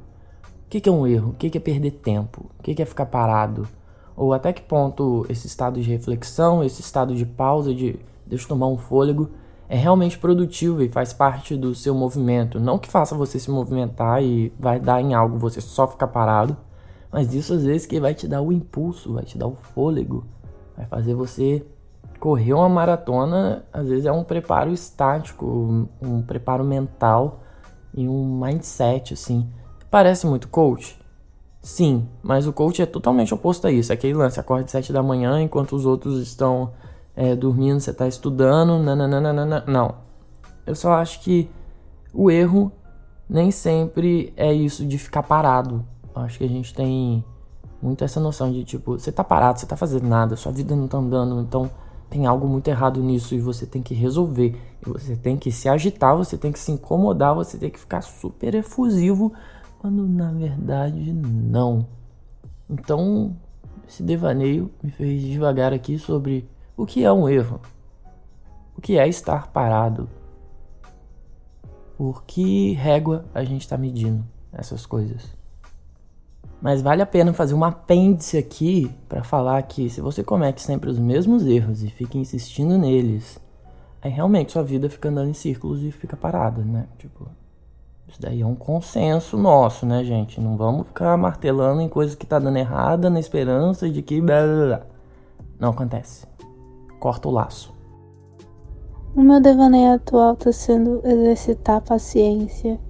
que, 0.69 0.81
que 0.81 0.89
é 0.89 0.93
um 0.93 1.07
erro? 1.07 1.31
O 1.31 1.35
que, 1.35 1.49
que 1.49 1.59
é 1.59 1.61
perder 1.61 1.93
tempo? 1.93 2.51
O 2.59 2.63
que, 2.65 2.75
que 2.75 2.83
é 2.83 2.85
ficar 2.85 3.07
parado? 3.07 3.69
Ou 4.17 4.33
até 4.33 4.53
que 4.53 4.63
ponto 4.63 5.25
esse 5.29 5.47
estado 5.47 5.81
de 5.81 5.89
reflexão, 5.89 6.65
esse 6.65 6.81
estado 6.81 7.15
de 7.15 7.25
pausa, 7.25 7.73
de 7.73 8.01
deixa 8.27 8.45
eu 8.45 8.49
tomar 8.49 8.67
um 8.67 8.77
fôlego, 8.77 9.31
é 9.69 9.77
realmente 9.77 10.19
produtivo 10.19 10.83
e 10.83 10.89
faz 10.89 11.13
parte 11.13 11.57
do 11.57 11.75
seu 11.75 11.95
movimento. 11.95 12.61
Não 12.61 12.79
que 12.79 12.91
faça 12.91 13.15
você 13.15 13.39
se 13.39 13.51
movimentar 13.51 14.23
e 14.23 14.53
vai 14.59 14.79
dar 14.79 15.01
em 15.01 15.15
algo 15.15 15.39
você 15.39 15.61
só 15.61 15.87
ficar 15.87 16.09
parado, 16.09 16.57
mas 17.11 17.35
isso 17.35 17.55
às 17.55 17.65
vezes 17.65 17.87
que 17.87 18.01
vai 18.01 18.15
te 18.15 18.29
dar 18.29 18.43
o 18.43 18.53
impulso, 18.53 19.15
vai 19.15 19.25
te 19.25 19.39
dar 19.39 19.47
o 19.47 19.55
fôlego, 19.55 20.25
vai 20.77 20.87
fazer 20.87 21.15
você 21.15 21.65
correr 22.19 22.55
uma 22.55 22.69
maratona, 22.69 23.65
às 23.73 23.89
vezes 23.89 24.07
é 24.07 24.13
um 24.13 24.25
preparo 24.25 24.73
estático, 24.73 25.87
um, 26.01 26.23
preparo 26.23 26.65
mental 26.65 27.41
e 27.95 28.09
um 28.09 28.41
mindset 28.41 29.15
assim. 29.15 29.49
Parece 29.91 30.27
muito 30.27 30.49
coach? 30.49 30.99
Sim, 31.61 32.09
mas 32.23 32.47
o 32.47 32.53
coach 32.53 32.83
é 32.83 32.87
totalmente 32.87 33.33
oposto 33.33 33.67
a 33.67 33.71
isso. 33.71 33.93
É 33.93 33.95
aquele 33.95 34.15
lance, 34.15 34.41
acorda 34.41 34.65
às 34.65 34.71
7 34.71 34.93
da 34.93 35.03
manhã 35.03 35.41
enquanto 35.41 35.75
os 35.77 35.87
outros 35.87 36.21
estão 36.21 36.73
é, 37.17 37.35
dormindo, 37.35 37.81
você 37.81 37.91
está 37.91 38.09
estudando, 38.09 38.83
nananana. 38.83 39.65
Não. 39.67 39.95
Eu 40.67 40.75
só 40.75 40.95
acho 40.95 41.21
que 41.21 41.51
o 42.13 42.31
erro 42.31 42.73
nem 43.29 43.51
sempre 43.51 44.33
é 44.37 44.53
isso 44.53 44.87
de 44.87 44.99
ficar 44.99 45.23
parado. 45.23 45.85
Eu 46.15 46.23
acho 46.23 46.39
que 46.39 46.45
a 46.45 46.49
gente 46.49 46.75
tem 46.75 47.25
muito 47.83 48.05
essa 48.05 48.21
noção 48.21 48.51
de 48.51 48.65
tipo, 48.65 48.99
você 48.99 49.13
tá 49.13 49.23
parado, 49.23 49.61
você 49.61 49.67
tá 49.67 49.77
fazendo 49.77 50.09
nada, 50.09 50.37
sua 50.37 50.53
vida 50.53 50.75
não 50.75 50.89
tá 50.89 50.97
andando, 50.97 51.41
então 51.41 51.71
tem 52.09 52.27
algo 52.27 52.47
muito 52.47 52.69
errado 52.69 53.03
nisso 53.03 53.35
e 53.35 53.41
você 53.41 53.67
tem 53.67 53.83
que 53.83 53.95
resolver. 53.95 54.57
E 54.85 54.89
você 54.89 55.17
tem 55.17 55.37
que 55.37 55.51
se 55.51 55.69
agitar, 55.69 56.17
você 56.17 56.39
tem 56.39 56.53
que 56.53 56.59
se 56.59 56.73
incomodar, 56.73 57.35
você 57.35 57.59
tem 57.59 57.71
que 57.71 57.79
ficar 57.79 58.03
super 58.03 58.55
efusivo 58.55 59.33
quando 59.81 60.07
na 60.07 60.33
verdade 60.33 61.13
não. 61.13 61.87
Então, 62.71 63.37
esse 63.87 64.03
devaneio 64.03 64.71
me 64.83 64.91
fez 64.91 65.23
devagar 65.23 65.73
aqui 65.73 65.99
sobre 65.99 66.49
o 66.77 66.85
que 66.85 67.05
é 67.05 67.13
um 67.13 67.29
erro, 67.29 67.61
o 68.77 68.81
que 68.81 68.99
é 68.99 69.07
estar 69.09 69.49
parado, 69.49 70.09
por 71.97 72.25
que 72.25 72.73
régua 72.73 73.25
a 73.33 73.45
gente 73.45 73.63
está 73.63 73.79
medindo 73.79 74.25
essas 74.53 74.85
coisas. 74.85 75.33
Mas 76.61 76.81
vale 76.81 77.03
a 77.03 77.07
pena 77.07 77.33
fazer 77.33 77.55
um 77.55 77.63
apêndice 77.63 78.39
aqui 78.39 78.91
para 79.09 79.23
falar 79.23 79.63
que 79.63 79.91
se 79.91 80.01
você 80.01 80.25
comete 80.25 80.63
sempre 80.63 80.91
os 80.91 80.99
mesmos 80.99 81.47
erros 81.47 81.83
e 81.83 81.91
fica 81.91 82.17
insistindo 82.17 82.79
neles, 82.79 83.39
aí 84.01 84.11
realmente 84.11 84.53
sua 84.53 84.63
vida 84.63 84.89
fica 84.89 85.09
andando 85.09 85.29
em 85.29 85.35
círculos 85.35 85.83
e 85.83 85.91
fica 85.91 86.17
parada, 86.17 86.63
né? 86.63 86.87
Tipo, 86.99 87.29
isso 88.09 88.21
daí 88.21 88.41
é 88.41 88.47
um 88.47 88.55
consenso 88.55 89.37
nosso, 89.37 89.85
né, 89.85 90.03
gente? 90.05 90.41
Não 90.41 90.57
vamos 90.57 90.87
ficar 90.87 91.17
martelando 91.17 91.81
em 91.83 91.89
coisas 91.89 92.15
que 92.15 92.27
tá 92.27 92.39
dando 92.39 92.57
errada 92.57 93.11
na 93.11 93.21
esperança 93.21 93.89
de 93.89 94.01
que 94.03 94.21
blá, 94.21 94.43
blá, 94.43 94.67
blá. 94.67 94.87
não 95.61 95.71
acontece. 95.71 96.34
Corta 97.05 97.29
o 97.29 97.31
laço. 97.31 97.71
O 99.15 99.21
meu 99.21 99.39
devaneio 99.39 99.93
atual 99.93 100.37
tá 100.37 100.51
sendo 100.51 101.03
exercitar 101.05 101.77
a 101.77 101.81
paciência 101.83 102.81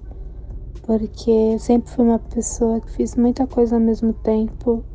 porque 0.83 1.29
eu 1.29 1.59
sempre 1.59 1.91
fui 1.91 2.05
uma 2.05 2.17
pessoa 2.17 2.79
que 2.79 2.89
fiz 2.91 3.17
muita 3.17 3.45
coisa 3.45 3.75
ao 3.75 3.81
mesmo 3.81 4.13
tempo 4.13 4.85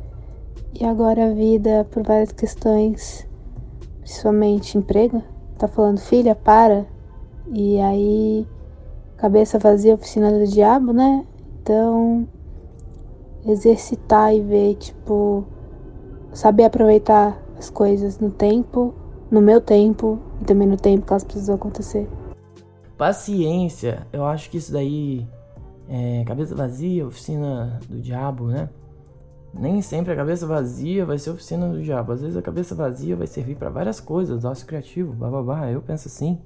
e 0.73 0.83
agora 0.83 1.29
a 1.29 1.33
vida, 1.35 1.85
por 1.91 2.01
várias 2.01 2.31
questões, 2.31 3.29
principalmente 3.99 4.75
emprego, 4.75 5.21
tá 5.55 5.67
falando, 5.67 5.99
filha, 5.99 6.33
para. 6.33 6.87
E 7.53 7.79
aí, 7.79 8.47
cabeça 9.17 9.59
vazia, 9.59 9.93
oficina 9.93 10.31
do 10.31 10.47
diabo, 10.47 10.93
né? 10.93 11.27
Então, 11.61 12.27
exercitar 13.45 14.33
e 14.33 14.41
ver, 14.41 14.75
tipo, 14.77 15.45
saber 16.33 16.63
aproveitar 16.63 17.39
as 17.55 17.69
coisas 17.69 18.17
no 18.17 18.31
tempo, 18.31 18.95
no 19.31 19.41
meu 19.41 19.61
tempo 19.61 20.19
e 20.41 20.43
também 20.43 20.67
no 20.67 20.75
tempo 20.75 21.05
que 21.05 21.13
elas 21.13 21.23
precisam 21.23 21.55
acontecer. 21.55 22.07
Paciência, 22.97 24.05
eu 24.11 24.25
acho 24.25 24.49
que 24.49 24.57
isso 24.57 24.71
daí 24.71 25.25
é, 25.89 26.23
cabeça 26.25 26.53
vazia, 26.53 27.07
oficina 27.07 27.79
do 27.89 27.99
diabo, 27.99 28.47
né? 28.47 28.69
Nem 29.53 29.81
sempre 29.81 30.13
a 30.13 30.15
cabeça 30.15 30.45
vazia 30.45 31.05
vai 31.05 31.17
ser 31.17 31.31
oficina 31.31 31.67
do 31.67 31.81
diabo. 31.81 32.11
Às 32.11 32.21
vezes 32.21 32.37
a 32.37 32.41
cabeça 32.41 32.75
vazia 32.75 33.15
vai 33.15 33.27
servir 33.27 33.55
para 33.55 33.69
várias 33.69 33.99
coisas, 33.99 34.45
ócio 34.45 34.67
criativo, 34.67 35.13
bababá. 35.13 35.69
Eu 35.69 35.81
penso 35.81 36.07
assim. 36.07 36.39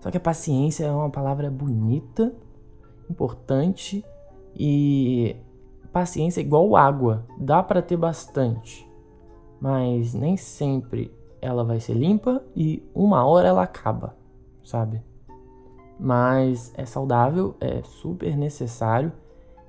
Só 0.00 0.10
que 0.10 0.16
a 0.16 0.20
paciência 0.20 0.84
é 0.84 0.90
uma 0.90 1.10
palavra 1.10 1.50
bonita, 1.50 2.32
importante 3.08 4.04
e 4.54 5.36
paciência 5.92 6.40
é 6.40 6.44
igual 6.44 6.74
água, 6.74 7.26
dá 7.38 7.62
para 7.62 7.82
ter 7.82 7.96
bastante, 7.96 8.88
mas 9.60 10.14
nem 10.14 10.36
sempre 10.36 11.12
ela 11.42 11.64
vai 11.64 11.80
ser 11.80 11.94
limpa 11.94 12.42
e 12.56 12.82
uma 12.94 13.26
hora 13.26 13.48
ela 13.48 13.62
acaba, 13.64 14.16
sabe? 14.64 15.02
mas 16.02 16.72
é 16.76 16.84
saudável, 16.84 17.54
é 17.60 17.80
super 17.84 18.36
necessário. 18.36 19.12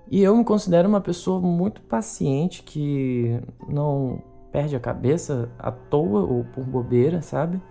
E 0.10 0.22
eu 0.22 0.36
me 0.36 0.44
considero 0.44 0.90
uma 0.90 1.00
pessoa 1.00 1.40
muito 1.40 1.80
paciente 1.84 2.64
que 2.64 3.40
não 3.70 4.20
perde 4.52 4.76
a 4.76 4.80
cabeça 4.80 5.50
à 5.60 5.72
toa 5.72 6.22
ou 6.22 6.44
por 6.44 6.64
bobeira, 6.64 7.22
sabe? 7.22 7.62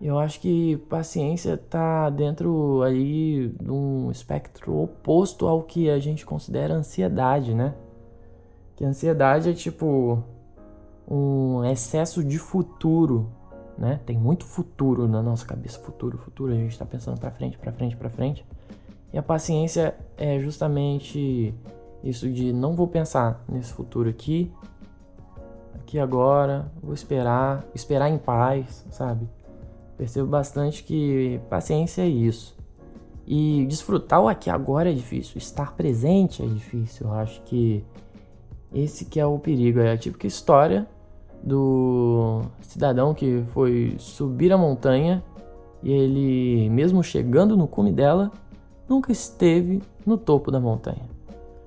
Eu 0.00 0.18
acho 0.18 0.40
que 0.40 0.76
paciência 0.88 1.56
tá 1.56 2.10
dentro 2.10 2.82
aí 2.82 3.48
de 3.60 3.70
um 3.70 4.10
espectro 4.10 4.76
oposto 4.76 5.46
ao 5.46 5.62
que 5.62 5.88
a 5.88 5.98
gente 5.98 6.24
considera 6.24 6.74
ansiedade, 6.74 7.54
né? 7.54 7.74
Que 8.76 8.84
ansiedade 8.84 9.48
é 9.50 9.52
tipo 9.54 10.22
um 11.10 11.64
excesso 11.64 12.22
de 12.22 12.38
futuro, 12.38 13.28
né? 13.76 13.98
Tem 14.06 14.16
muito 14.16 14.44
futuro 14.44 15.08
na 15.08 15.20
nossa 15.20 15.44
cabeça, 15.44 15.80
futuro, 15.80 16.16
futuro, 16.16 16.52
a 16.52 16.54
gente 16.54 16.70
está 16.70 16.86
pensando 16.86 17.18
para 17.18 17.32
frente, 17.32 17.58
para 17.58 17.72
frente, 17.72 17.96
para 17.96 18.08
frente. 18.08 18.46
E 19.12 19.18
a 19.18 19.22
paciência 19.22 19.96
é 20.16 20.38
justamente 20.38 21.52
isso 22.04 22.30
de 22.30 22.52
não 22.52 22.76
vou 22.76 22.86
pensar 22.86 23.44
nesse 23.48 23.72
futuro 23.72 24.08
aqui, 24.08 24.52
aqui 25.74 25.98
agora, 25.98 26.70
vou 26.80 26.94
esperar, 26.94 27.64
esperar 27.74 28.08
em 28.08 28.16
paz, 28.16 28.86
sabe? 28.90 29.28
Percebo 29.98 30.28
bastante 30.28 30.84
que 30.84 31.40
paciência 31.50 32.02
é 32.02 32.08
isso. 32.08 32.56
E 33.26 33.66
desfrutar 33.66 34.22
o 34.22 34.28
aqui 34.28 34.48
agora 34.48 34.90
é 34.90 34.94
difícil, 34.94 35.38
estar 35.38 35.74
presente 35.74 36.42
é 36.42 36.46
difícil. 36.46 37.08
Eu 37.08 37.14
acho 37.14 37.42
que 37.42 37.84
esse 38.72 39.04
que 39.04 39.18
é 39.18 39.26
o 39.26 39.38
perigo, 39.38 39.80
é 39.80 39.92
a 39.92 39.98
típica 39.98 40.26
história 40.26 40.88
do 41.42 42.42
cidadão 42.60 43.14
que 43.14 43.44
foi 43.52 43.96
subir 43.98 44.52
a 44.52 44.58
montanha 44.58 45.22
e 45.82 45.90
ele, 45.90 46.68
mesmo 46.70 47.02
chegando 47.02 47.56
no 47.56 47.66
cume 47.66 47.92
dela, 47.92 48.30
nunca 48.88 49.10
esteve 49.10 49.82
no 50.04 50.18
topo 50.18 50.50
da 50.50 50.60
montanha. 50.60 51.08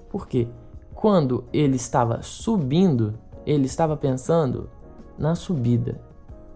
Por 0.10 0.28
quê? 0.28 0.48
Quando 0.94 1.44
ele 1.52 1.76
estava 1.76 2.22
subindo, 2.22 3.16
ele 3.46 3.66
estava 3.66 3.98
pensando 3.98 4.70
na 5.18 5.36
subida. 5.36 6.00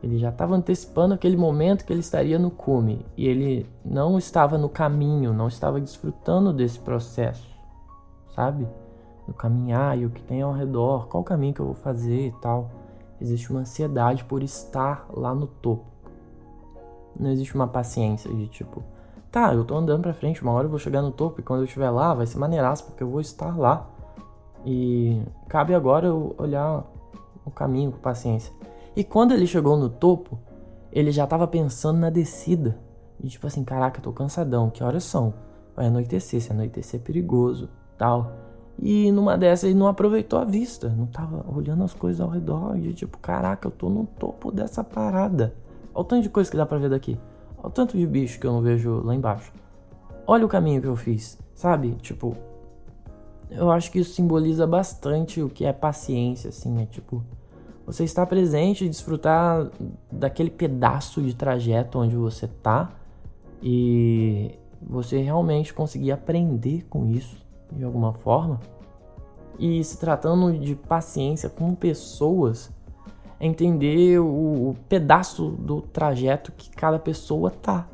Ele 0.01 0.19
já 0.19 0.29
estava 0.29 0.55
antecipando 0.55 1.15
aquele 1.15 1.35
momento 1.35 1.83
que 1.83 1.91
ele 1.91 2.01
estaria 2.01 2.37
no 2.37 2.51
cume 2.51 3.03
e 3.17 3.27
ele 3.27 3.67
não 3.83 4.17
estava 4.17 4.57
no 4.57 4.69
caminho, 4.69 5.33
não 5.33 5.47
estava 5.47 5.81
desfrutando 5.81 6.53
desse 6.53 6.79
processo, 6.79 7.49
sabe? 8.35 8.67
No 9.27 9.33
caminhar 9.33 9.97
e 9.97 10.05
o 10.05 10.09
que 10.09 10.21
tem 10.21 10.41
ao 10.41 10.53
redor, 10.53 11.07
qual 11.07 11.23
caminho 11.23 11.53
que 11.53 11.59
eu 11.59 11.65
vou 11.65 11.75
fazer 11.75 12.27
e 12.27 12.31
tal. 12.39 12.69
Existe 13.19 13.49
uma 13.51 13.61
ansiedade 13.61 14.23
por 14.23 14.43
estar 14.43 15.05
lá 15.09 15.33
no 15.33 15.47
topo. 15.47 15.85
Não 17.19 17.31
existe 17.31 17.55
uma 17.55 17.67
paciência 17.67 18.31
de 18.33 18.47
tipo, 18.47 18.83
tá, 19.31 19.53
eu 19.53 19.63
tô 19.65 19.75
andando 19.75 20.03
pra 20.03 20.13
frente, 20.13 20.41
uma 20.41 20.51
hora 20.51 20.65
eu 20.65 20.69
vou 20.69 20.79
chegar 20.79 21.01
no 21.01 21.11
topo 21.11 21.39
e 21.39 21.43
quando 21.43 21.61
eu 21.61 21.65
estiver 21.65 21.89
lá 21.89 22.13
vai 22.13 22.27
ser 22.27 22.37
maneiraço 22.37 22.85
porque 22.85 23.01
eu 23.01 23.09
vou 23.09 23.21
estar 23.21 23.57
lá. 23.57 23.89
E 24.65 25.21
cabe 25.47 25.73
agora 25.73 26.07
eu 26.07 26.35
olhar 26.37 26.83
o 27.45 27.51
caminho 27.51 27.91
com 27.91 27.99
paciência. 27.99 28.53
E 28.95 29.03
quando 29.03 29.33
ele 29.33 29.47
chegou 29.47 29.77
no 29.77 29.89
topo, 29.89 30.37
ele 30.91 31.11
já 31.11 31.25
tava 31.25 31.47
pensando 31.47 31.99
na 31.99 32.09
descida. 32.09 32.77
E 33.19 33.27
tipo 33.27 33.47
assim, 33.47 33.63
caraca, 33.63 33.99
eu 33.99 34.03
tô 34.03 34.11
cansadão, 34.11 34.69
que 34.69 34.83
horas 34.83 35.03
são? 35.03 35.33
Vai 35.75 35.87
anoitecer, 35.87 36.41
se 36.41 36.51
anoitecer 36.51 36.99
é 36.99 37.03
perigoso, 37.03 37.69
tal. 37.97 38.31
E 38.79 39.11
numa 39.11 39.37
dessas 39.37 39.69
ele 39.69 39.79
não 39.79 39.87
aproveitou 39.87 40.37
a 40.37 40.45
vista, 40.45 40.89
não 40.89 41.07
tava 41.07 41.43
olhando 41.51 41.83
as 41.83 41.93
coisas 41.93 42.21
ao 42.21 42.29
redor 42.29 42.77
e 42.77 42.93
tipo, 42.93 43.17
caraca, 43.17 43.67
eu 43.67 43.71
tô 43.71 43.89
no 43.89 44.05
topo 44.05 44.51
dessa 44.51 44.83
parada. 44.83 45.55
Olha 45.93 46.01
o 46.01 46.03
tanto 46.03 46.23
de 46.23 46.29
coisa 46.29 46.49
que 46.49 46.57
dá 46.57 46.65
pra 46.65 46.77
ver 46.77 46.89
daqui. 46.89 47.17
Olha 47.57 47.67
o 47.67 47.71
tanto 47.71 47.97
de 47.97 48.05
bicho 48.05 48.39
que 48.39 48.45
eu 48.45 48.53
não 48.53 48.61
vejo 48.61 49.01
lá 49.03 49.15
embaixo. 49.15 49.51
Olha 50.27 50.45
o 50.45 50.49
caminho 50.49 50.81
que 50.81 50.87
eu 50.87 50.95
fiz, 50.95 51.39
sabe? 51.55 51.95
Tipo, 52.01 52.37
eu 53.49 53.71
acho 53.71 53.91
que 53.91 53.99
isso 53.99 54.13
simboliza 54.13 54.67
bastante 54.67 55.41
o 55.41 55.49
que 55.49 55.65
é 55.65 55.73
paciência, 55.73 56.49
assim, 56.49 56.81
é 56.81 56.85
tipo, 56.85 57.23
você 57.85 58.03
estar 58.03 58.25
presente 58.27 58.85
e 58.85 58.89
desfrutar 58.89 59.71
daquele 60.11 60.51
pedaço 60.51 61.21
de 61.21 61.33
trajeto 61.33 61.97
onde 61.97 62.15
você 62.15 62.47
tá 62.47 62.91
e 63.63 64.51
você 64.81 65.19
realmente 65.19 65.73
conseguir 65.73 66.11
aprender 66.11 66.85
com 66.89 67.07
isso 67.07 67.46
de 67.71 67.83
alguma 67.83 68.13
forma. 68.13 68.59
E 69.59 69.83
se 69.83 69.97
tratando 69.97 70.57
de 70.57 70.75
paciência 70.75 71.49
com 71.49 71.73
pessoas, 71.73 72.71
é 73.39 73.45
entender 73.45 74.19
o, 74.19 74.69
o 74.69 74.75
pedaço 74.87 75.49
do 75.49 75.81
trajeto 75.81 76.51
que 76.51 76.69
cada 76.69 76.99
pessoa 76.99 77.49
tá, 77.49 77.87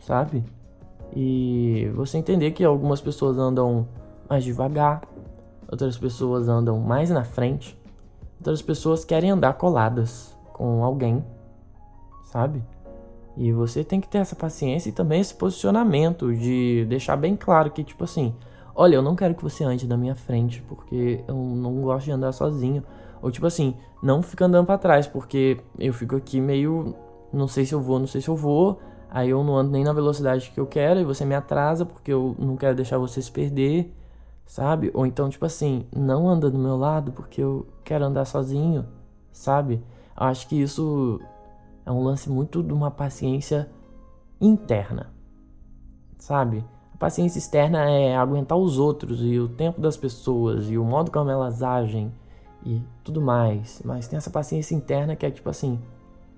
sabe? 0.00 0.44
E 1.14 1.90
você 1.94 2.18
entender 2.18 2.50
que 2.50 2.64
algumas 2.64 3.00
pessoas 3.00 3.38
andam 3.38 3.86
mais 4.28 4.44
devagar, 4.44 5.02
outras 5.70 5.96
pessoas 5.96 6.48
andam 6.48 6.78
mais 6.80 7.10
na 7.10 7.24
frente, 7.24 7.78
outras 8.38 8.60
pessoas 8.60 9.04
querem 9.04 9.30
andar 9.30 9.54
coladas 9.54 10.36
com 10.52 10.84
alguém, 10.84 11.24
sabe? 12.24 12.62
E 13.36 13.52
você 13.52 13.82
tem 13.82 14.00
que 14.00 14.08
ter 14.08 14.18
essa 14.18 14.36
paciência 14.36 14.88
e 14.88 14.92
também 14.92 15.20
esse 15.20 15.34
posicionamento 15.34 16.32
de 16.34 16.86
deixar 16.88 17.16
bem 17.16 17.36
claro 17.36 17.70
que, 17.70 17.82
tipo 17.82 18.04
assim, 18.04 18.34
Olha, 18.74 18.96
eu 18.96 19.02
não 19.02 19.14
quero 19.14 19.34
que 19.34 19.42
você 19.42 19.62
ande 19.62 19.86
na 19.86 19.96
minha 19.96 20.14
frente, 20.14 20.60
porque 20.62 21.22
eu 21.28 21.36
não 21.36 21.80
gosto 21.82 22.06
de 22.06 22.12
andar 22.12 22.32
sozinho. 22.32 22.82
Ou 23.22 23.30
tipo 23.30 23.46
assim, 23.46 23.76
não 24.02 24.20
fica 24.20 24.46
andando 24.46 24.66
para 24.66 24.78
trás, 24.78 25.06
porque 25.06 25.60
eu 25.78 25.92
fico 25.92 26.16
aqui 26.16 26.40
meio. 26.40 26.94
Não 27.32 27.46
sei 27.46 27.64
se 27.64 27.74
eu 27.74 27.80
vou, 27.80 27.98
não 27.98 28.06
sei 28.06 28.20
se 28.20 28.28
eu 28.28 28.36
vou. 28.36 28.80
Aí 29.14 29.30
eu 29.30 29.44
não 29.44 29.56
ando 29.56 29.70
nem 29.70 29.84
na 29.84 29.92
velocidade 29.92 30.50
que 30.50 30.58
eu 30.58 30.66
quero 30.66 30.98
e 30.98 31.04
você 31.04 31.24
me 31.24 31.36
atrasa 31.36 31.86
porque 31.86 32.12
eu 32.12 32.34
não 32.36 32.56
quero 32.56 32.74
deixar 32.74 32.98
você 32.98 33.22
se 33.22 33.30
perder, 33.30 33.94
sabe? 34.44 34.90
Ou 34.92 35.06
então, 35.06 35.28
tipo 35.28 35.46
assim, 35.46 35.86
não 35.94 36.28
anda 36.28 36.50
do 36.50 36.58
meu 36.58 36.76
lado 36.76 37.12
porque 37.12 37.40
eu 37.40 37.64
quero 37.84 38.04
andar 38.04 38.24
sozinho, 38.24 38.84
sabe? 39.30 39.74
Eu 40.18 40.26
acho 40.26 40.48
que 40.48 40.60
isso 40.60 41.20
é 41.86 41.92
um 41.92 42.02
lance 42.02 42.28
muito 42.28 42.60
de 42.60 42.72
uma 42.72 42.90
paciência 42.90 43.70
interna, 44.40 45.12
sabe? 46.18 46.64
Paciência 47.04 47.38
externa 47.38 47.84
é 47.90 48.16
aguentar 48.16 48.56
os 48.56 48.78
outros 48.78 49.20
e 49.20 49.38
o 49.38 49.46
tempo 49.46 49.78
das 49.78 49.94
pessoas 49.94 50.70
e 50.70 50.78
o 50.78 50.84
modo 50.86 51.10
como 51.10 51.28
elas 51.28 51.62
agem 51.62 52.10
e 52.64 52.80
tudo 53.04 53.20
mais. 53.20 53.82
Mas 53.84 54.08
tem 54.08 54.16
essa 54.16 54.30
paciência 54.30 54.74
interna 54.74 55.14
que 55.14 55.26
é 55.26 55.30
tipo 55.30 55.50
assim, 55.50 55.78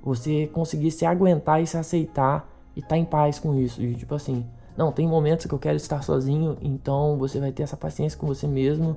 você 0.03 0.49
conseguir 0.49 0.91
se 0.91 1.07
aguentar 1.07 1.63
e 1.63 1.69
se 1.69 1.77
aceitar 1.77 2.51
e 2.75 2.83
tá 2.83 2.97
em 2.97 3.05
paz 3.05 3.39
com 3.39 3.55
isso. 3.55 3.81
E 3.81 3.95
tipo 3.95 4.13
assim, 4.13 4.45
não, 4.77 4.91
tem 4.91 5.07
momentos 5.07 5.47
que 5.47 5.55
eu 5.55 5.59
quero 5.59 5.77
estar 5.77 6.03
sozinho, 6.03 6.59
então 6.61 7.17
você 7.17 7.39
vai 7.39 7.53
ter 7.53 7.63
essa 7.63 7.77
paciência 7.77 8.19
com 8.19 8.27
você 8.27 8.49
mesmo 8.49 8.97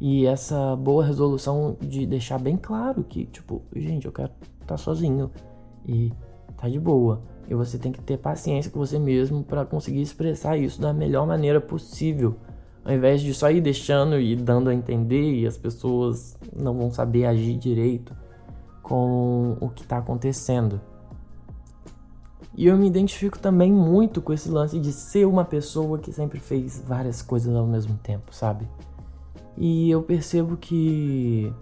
e 0.00 0.24
essa 0.24 0.74
boa 0.74 1.04
resolução 1.04 1.76
de 1.82 2.06
deixar 2.06 2.38
bem 2.38 2.56
claro 2.56 3.04
que, 3.04 3.26
tipo, 3.26 3.60
gente, 3.76 4.06
eu 4.06 4.12
quero 4.12 4.32
estar 4.62 4.78
sozinho 4.78 5.30
e 5.86 6.10
tá 6.56 6.66
de 6.66 6.80
boa. 6.80 7.20
E 7.50 7.54
você 7.54 7.76
tem 7.76 7.90
que 7.90 8.00
ter 8.00 8.16
paciência 8.16 8.70
com 8.70 8.78
você 8.78 8.96
mesmo 8.96 9.42
para 9.42 9.66
conseguir 9.66 10.00
expressar 10.00 10.56
isso 10.56 10.80
da 10.80 10.92
melhor 10.92 11.26
maneira 11.26 11.60
possível. 11.60 12.36
Ao 12.84 12.94
invés 12.94 13.20
de 13.20 13.34
só 13.34 13.50
ir 13.50 13.60
deixando 13.60 14.20
e 14.20 14.36
dando 14.36 14.70
a 14.70 14.74
entender 14.74 15.34
e 15.34 15.44
as 15.44 15.58
pessoas 15.58 16.38
não 16.56 16.78
vão 16.78 16.92
saber 16.92 17.26
agir 17.26 17.58
direito 17.58 18.14
com 18.82 19.56
o 19.60 19.68
que 19.68 19.82
está 19.82 19.98
acontecendo. 19.98 20.80
E 22.56 22.66
eu 22.66 22.76
me 22.76 22.86
identifico 22.86 23.38
também 23.38 23.72
muito 23.72 24.22
com 24.22 24.32
esse 24.32 24.48
lance 24.48 24.78
de 24.78 24.92
ser 24.92 25.26
uma 25.26 25.44
pessoa 25.44 25.98
que 25.98 26.12
sempre 26.12 26.38
fez 26.38 26.80
várias 26.86 27.20
coisas 27.20 27.52
ao 27.54 27.66
mesmo 27.66 27.98
tempo, 28.00 28.32
sabe? 28.32 28.66
E 29.56 29.90
eu 29.90 30.02
percebo 30.02 30.56
que 30.56 31.52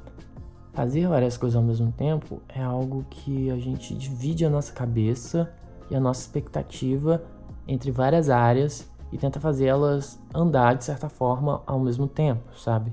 fazer 0.75 1.09
várias 1.09 1.39
coisas 1.39 1.57
ao 1.57 1.63
mesmo 1.63 1.91
tempo 1.93 2.43
é 2.49 2.63
algo 2.63 3.07
que 3.09 3.51
a 3.51 3.57
gente 3.57 3.95
divide 3.95 4.45
a 4.45 4.51
nossa 4.51 4.73
cabeça 4.73 5.51
e 5.91 5.97
a 5.97 6.01
nossa 6.01 6.21
expectativa 6.21 7.23
entre 7.67 7.91
várias 7.91 8.31
áreas 8.31 8.91
e 9.13 9.19
tenta 9.19 9.41
fazer 9.41 9.67
elas 9.67 10.21
andar 10.35 10.77
de 10.77 10.85
certa 10.85 11.09
forma 11.09 11.63
ao 11.67 11.79
mesmo 11.79 12.07
tempo, 12.07 12.57
sabe? 12.57 12.93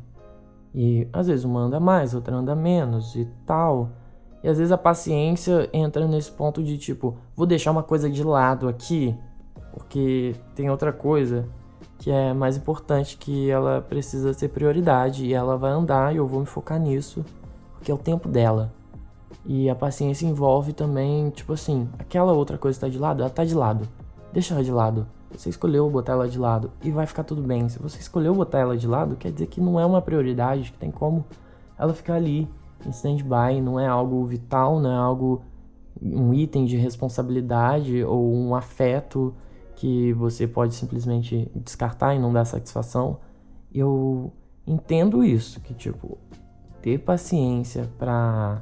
E 0.74 1.08
às 1.14 1.28
vezes 1.28 1.46
uma 1.46 1.62
anda 1.62 1.80
mais, 1.80 2.14
outra 2.14 2.36
anda 2.36 2.56
menos 2.56 3.16
e 3.16 3.26
tal. 3.46 3.90
E 4.44 4.48
às 4.48 4.58
vezes 4.58 4.72
a 4.72 4.78
paciência 4.78 5.70
entra 5.74 6.08
nesse 6.08 6.32
ponto 6.32 6.62
de 6.64 6.78
tipo, 6.78 7.18
vou 7.36 7.48
deixar 7.48 7.72
uma 7.72 7.84
coisa 7.84 8.10
de 8.10 8.24
lado 8.24 8.68
aqui, 8.68 9.16
porque 9.74 10.36
tem 10.54 10.70
outra 10.70 10.92
coisa 10.94 11.48
que 11.98 12.12
é 12.12 12.34
mais 12.34 12.58
importante 12.58 13.18
que 13.18 13.50
ela 13.50 13.82
precisa 13.82 14.34
ser 14.34 14.50
prioridade 14.50 15.26
e 15.26 15.34
ela 15.34 15.58
vai 15.58 15.72
andar 15.72 16.14
e 16.14 16.18
eu 16.18 16.28
vou 16.28 16.42
me 16.42 16.46
focar 16.46 16.80
nisso, 16.80 17.24
porque 17.74 17.90
é 17.90 17.94
o 17.94 17.98
tempo 17.98 18.28
dela. 18.28 18.72
E 19.46 19.70
a 19.70 19.76
paciência 19.76 20.26
envolve 20.26 20.74
também, 20.74 21.30
tipo 21.30 21.54
assim, 21.54 21.88
aquela 22.00 22.34
outra 22.34 22.58
coisa 22.58 22.78
que 22.78 22.86
tá 22.86 22.90
de 22.90 22.98
lado, 22.98 23.22
ela 23.22 23.30
tá 23.30 23.46
de 23.46 23.54
lado. 23.54 23.88
Deixa 24.34 24.54
ela 24.54 24.64
de 24.64 24.72
lado. 24.72 25.08
Você 25.32 25.50
escolheu 25.50 25.90
botar 25.90 26.14
ela 26.14 26.28
de 26.28 26.40
lado 26.40 26.72
e 26.84 26.90
vai 26.90 27.06
ficar 27.06 27.24
tudo 27.24 27.42
bem. 27.42 27.68
Se 27.70 27.78
você 27.80 28.00
escolheu 28.00 28.34
botar 28.34 28.60
ela 28.60 28.76
de 28.76 28.88
lado, 28.88 29.16
quer 29.16 29.32
dizer 29.32 29.48
que 29.48 29.62
não 29.62 29.80
é 29.80 29.86
uma 29.86 30.02
prioridade, 30.02 30.72
que 30.72 30.78
tem 30.78 30.90
como 30.90 31.26
ela 31.78 31.94
ficar 31.94 32.16
ali 32.16 32.48
em 32.86 32.90
stand-by, 32.90 33.62
não 33.62 33.80
é 33.80 33.88
algo 33.88 34.26
vital, 34.26 34.80
não 34.80 34.92
é 34.92 34.96
algo 34.96 35.44
um 36.02 36.34
item 36.34 36.66
de 36.66 36.78
responsabilidade 36.78 38.04
ou 38.04 38.34
um 38.34 38.56
afeto 38.56 39.34
que 39.76 40.14
você 40.14 40.48
pode 40.48 40.74
simplesmente 40.74 41.52
descartar 41.56 42.16
e 42.16 42.20
não 42.20 42.32
dar 42.32 42.46
satisfação. 42.46 43.18
Eu 43.74 44.32
entendo 44.66 45.24
isso, 45.24 45.60
que 45.60 45.74
tipo, 45.74 46.18
ter 46.82 47.00
paciência 47.00 47.90
para 47.98 48.62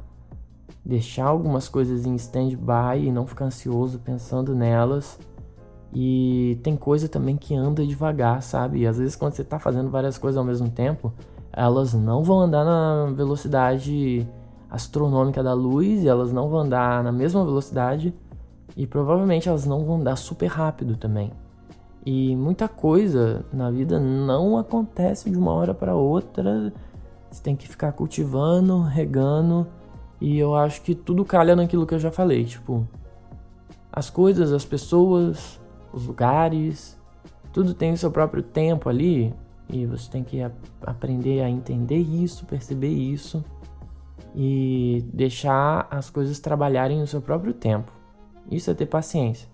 deixar 0.86 1.26
algumas 1.26 1.69
coisas 1.69 2.06
em 2.06 2.15
stand-by 2.15 3.06
e 3.06 3.12
não 3.12 3.26
ficar 3.26 3.46
ansioso 3.46 4.00
pensando 4.00 4.54
nelas. 4.54 5.19
E 5.93 6.60
tem 6.63 6.76
coisa 6.76 7.08
também 7.08 7.38
que 7.38 7.56
anda 7.56 7.86
devagar, 7.86 8.41
sabe? 8.41 8.80
E 8.80 8.88
às 8.88 8.98
vezes 8.98 9.15
quando 9.15 9.34
você 9.34 9.43
tá 9.43 9.60
fazendo 9.60 9.89
várias 9.89 10.17
coisas 10.17 10.38
ao 10.38 10.43
mesmo 10.43 10.69
tempo, 10.69 11.13
elas 11.52 11.93
não 11.93 12.24
vão 12.24 12.39
andar 12.39 12.65
na 12.65 13.12
velocidade 13.13 14.28
astronômica 14.69 15.43
da 15.43 15.54
luz, 15.54 16.04
elas 16.04 16.34
não 16.34 16.50
vão 16.50 16.62
andar 16.62 17.04
na 17.04 17.12
mesma 17.12 17.46
velocidade, 17.46 18.12
e 18.76 18.88
provavelmente 18.88 19.48
elas 19.48 19.65
não 19.65 19.86
vão 19.86 19.98
andar 19.98 20.15
super 20.15 20.48
rápido 20.48 20.98
também. 20.98 21.32
E 22.04 22.36
muita 22.36 22.67
coisa 22.67 23.46
na 23.54 23.69
vida 23.69 24.00
não 24.00 24.58
acontece 24.58 25.30
de 25.30 25.38
uma 25.38 25.52
hora 25.52 25.74
para 25.74 25.96
outra. 25.96 26.74
Você 27.30 27.41
tem 27.41 27.56
que 27.56 27.67
ficar 27.67 27.93
cultivando, 27.93 28.82
regando, 28.82 29.67
e 30.24 30.40
eu 30.40 30.56
acho 30.56 30.82
que 30.84 30.96
tudo 30.96 31.26
calha 31.26 31.54
naquilo 31.54 31.86
que 31.86 31.94
eu 31.94 32.00
já 32.00 32.10
falei, 32.10 32.46
tipo, 32.46 32.88
as 33.92 34.10
coisas, 34.10 34.54
as 34.54 34.64
pessoas, 34.64 35.60
os 35.92 36.08
lugares, 36.08 36.98
tudo 37.52 37.74
tem 37.74 37.92
o 37.92 37.98
seu 37.98 38.10
próprio 38.10 38.42
tempo 38.42 38.88
ali, 38.88 39.36
e 39.68 39.86
você 39.86 40.10
tem 40.10 40.24
que 40.24 40.40
aprender 40.82 41.42
a 41.42 41.50
entender 41.50 41.98
isso, 41.98 42.46
perceber 42.46 42.88
isso 42.88 43.44
e 44.34 45.04
deixar 45.14 45.90
as 45.92 46.10
coisas 46.10 46.40
trabalharem 46.40 47.02
no 47.02 47.06
seu 47.06 47.22
próprio 47.22 47.54
tempo. 47.54 47.92
Isso 48.50 48.72
é 48.72 48.74
ter 48.74 48.86
paciência. 48.86 49.50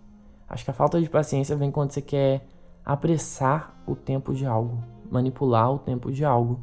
Acho 0.48 0.64
que 0.64 0.70
a 0.70 0.74
falta 0.76 1.02
de 1.02 1.10
paciência 1.10 1.56
vem 1.56 1.72
quando 1.72 1.94
você 1.94 2.02
quer 2.02 2.46
apressar 2.86 3.76
o 3.88 3.96
tempo 3.96 4.36
de 4.36 4.46
algo, 4.46 4.84
manipular 5.10 5.74
o 5.74 5.80
tempo 5.80 6.12
de 6.12 6.24
algo. 6.24 6.60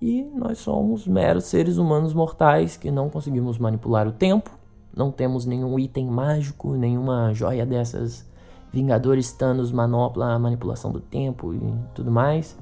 E 0.00 0.22
nós 0.34 0.58
somos 0.58 1.06
meros 1.06 1.44
seres 1.44 1.76
humanos 1.76 2.14
mortais 2.14 2.76
que 2.76 2.90
não 2.90 3.10
conseguimos 3.10 3.58
manipular 3.58 4.08
o 4.08 4.12
tempo, 4.12 4.50
não 4.96 5.10
temos 5.10 5.44
nenhum 5.44 5.78
item 5.78 6.06
mágico, 6.06 6.74
nenhuma 6.74 7.32
joia 7.34 7.66
dessas 7.66 8.28
Vingadores, 8.72 9.32
Thanos, 9.32 9.72
Manopla, 9.72 10.38
manipulação 10.38 10.92
do 10.92 11.00
tempo 11.00 11.52
e 11.52 11.60
tudo 11.94 12.10
mais. 12.10 12.56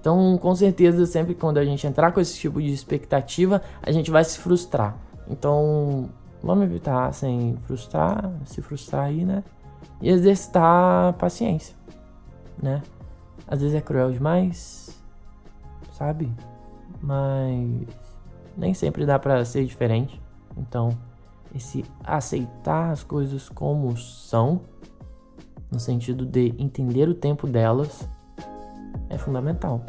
Então, 0.00 0.36
com 0.36 0.54
certeza, 0.54 1.06
sempre 1.06 1.34
quando 1.34 1.58
a 1.58 1.64
gente 1.64 1.86
entrar 1.86 2.10
com 2.10 2.20
esse 2.20 2.36
tipo 2.36 2.60
de 2.60 2.72
expectativa, 2.72 3.62
a 3.80 3.92
gente 3.92 4.10
vai 4.10 4.24
se 4.24 4.38
frustrar. 4.38 4.96
Então, 5.28 6.10
vamos 6.42 6.64
evitar 6.64 7.14
sem 7.14 7.56
frustrar, 7.62 8.32
se 8.44 8.60
frustrar 8.60 9.04
aí, 9.04 9.24
né? 9.24 9.44
E 10.00 10.08
exercitar 10.10 11.12
paciência, 11.14 11.76
né? 12.60 12.82
Às 13.46 13.60
vezes 13.60 13.76
é 13.76 13.80
cruel 13.80 14.10
demais, 14.10 15.00
sabe? 15.92 16.32
Mas 17.02 17.86
nem 18.56 18.72
sempre 18.74 19.04
dá 19.04 19.18
para 19.18 19.44
ser 19.44 19.64
diferente. 19.64 20.20
Então, 20.56 20.96
esse 21.54 21.84
aceitar 22.04 22.90
as 22.90 23.02
coisas 23.02 23.48
como 23.48 23.96
são, 23.96 24.60
no 25.70 25.80
sentido 25.80 26.24
de 26.24 26.54
entender 26.58 27.08
o 27.08 27.14
tempo 27.14 27.46
delas 27.46 28.08
é 29.08 29.18
fundamental, 29.18 29.84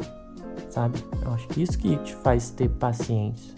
sabe? 0.70 0.98
Eu 1.22 1.32
acho 1.32 1.46
que 1.48 1.62
isso 1.62 1.78
que 1.78 1.96
te 1.98 2.14
faz 2.16 2.50
ter 2.50 2.68
paciência. 2.68 3.54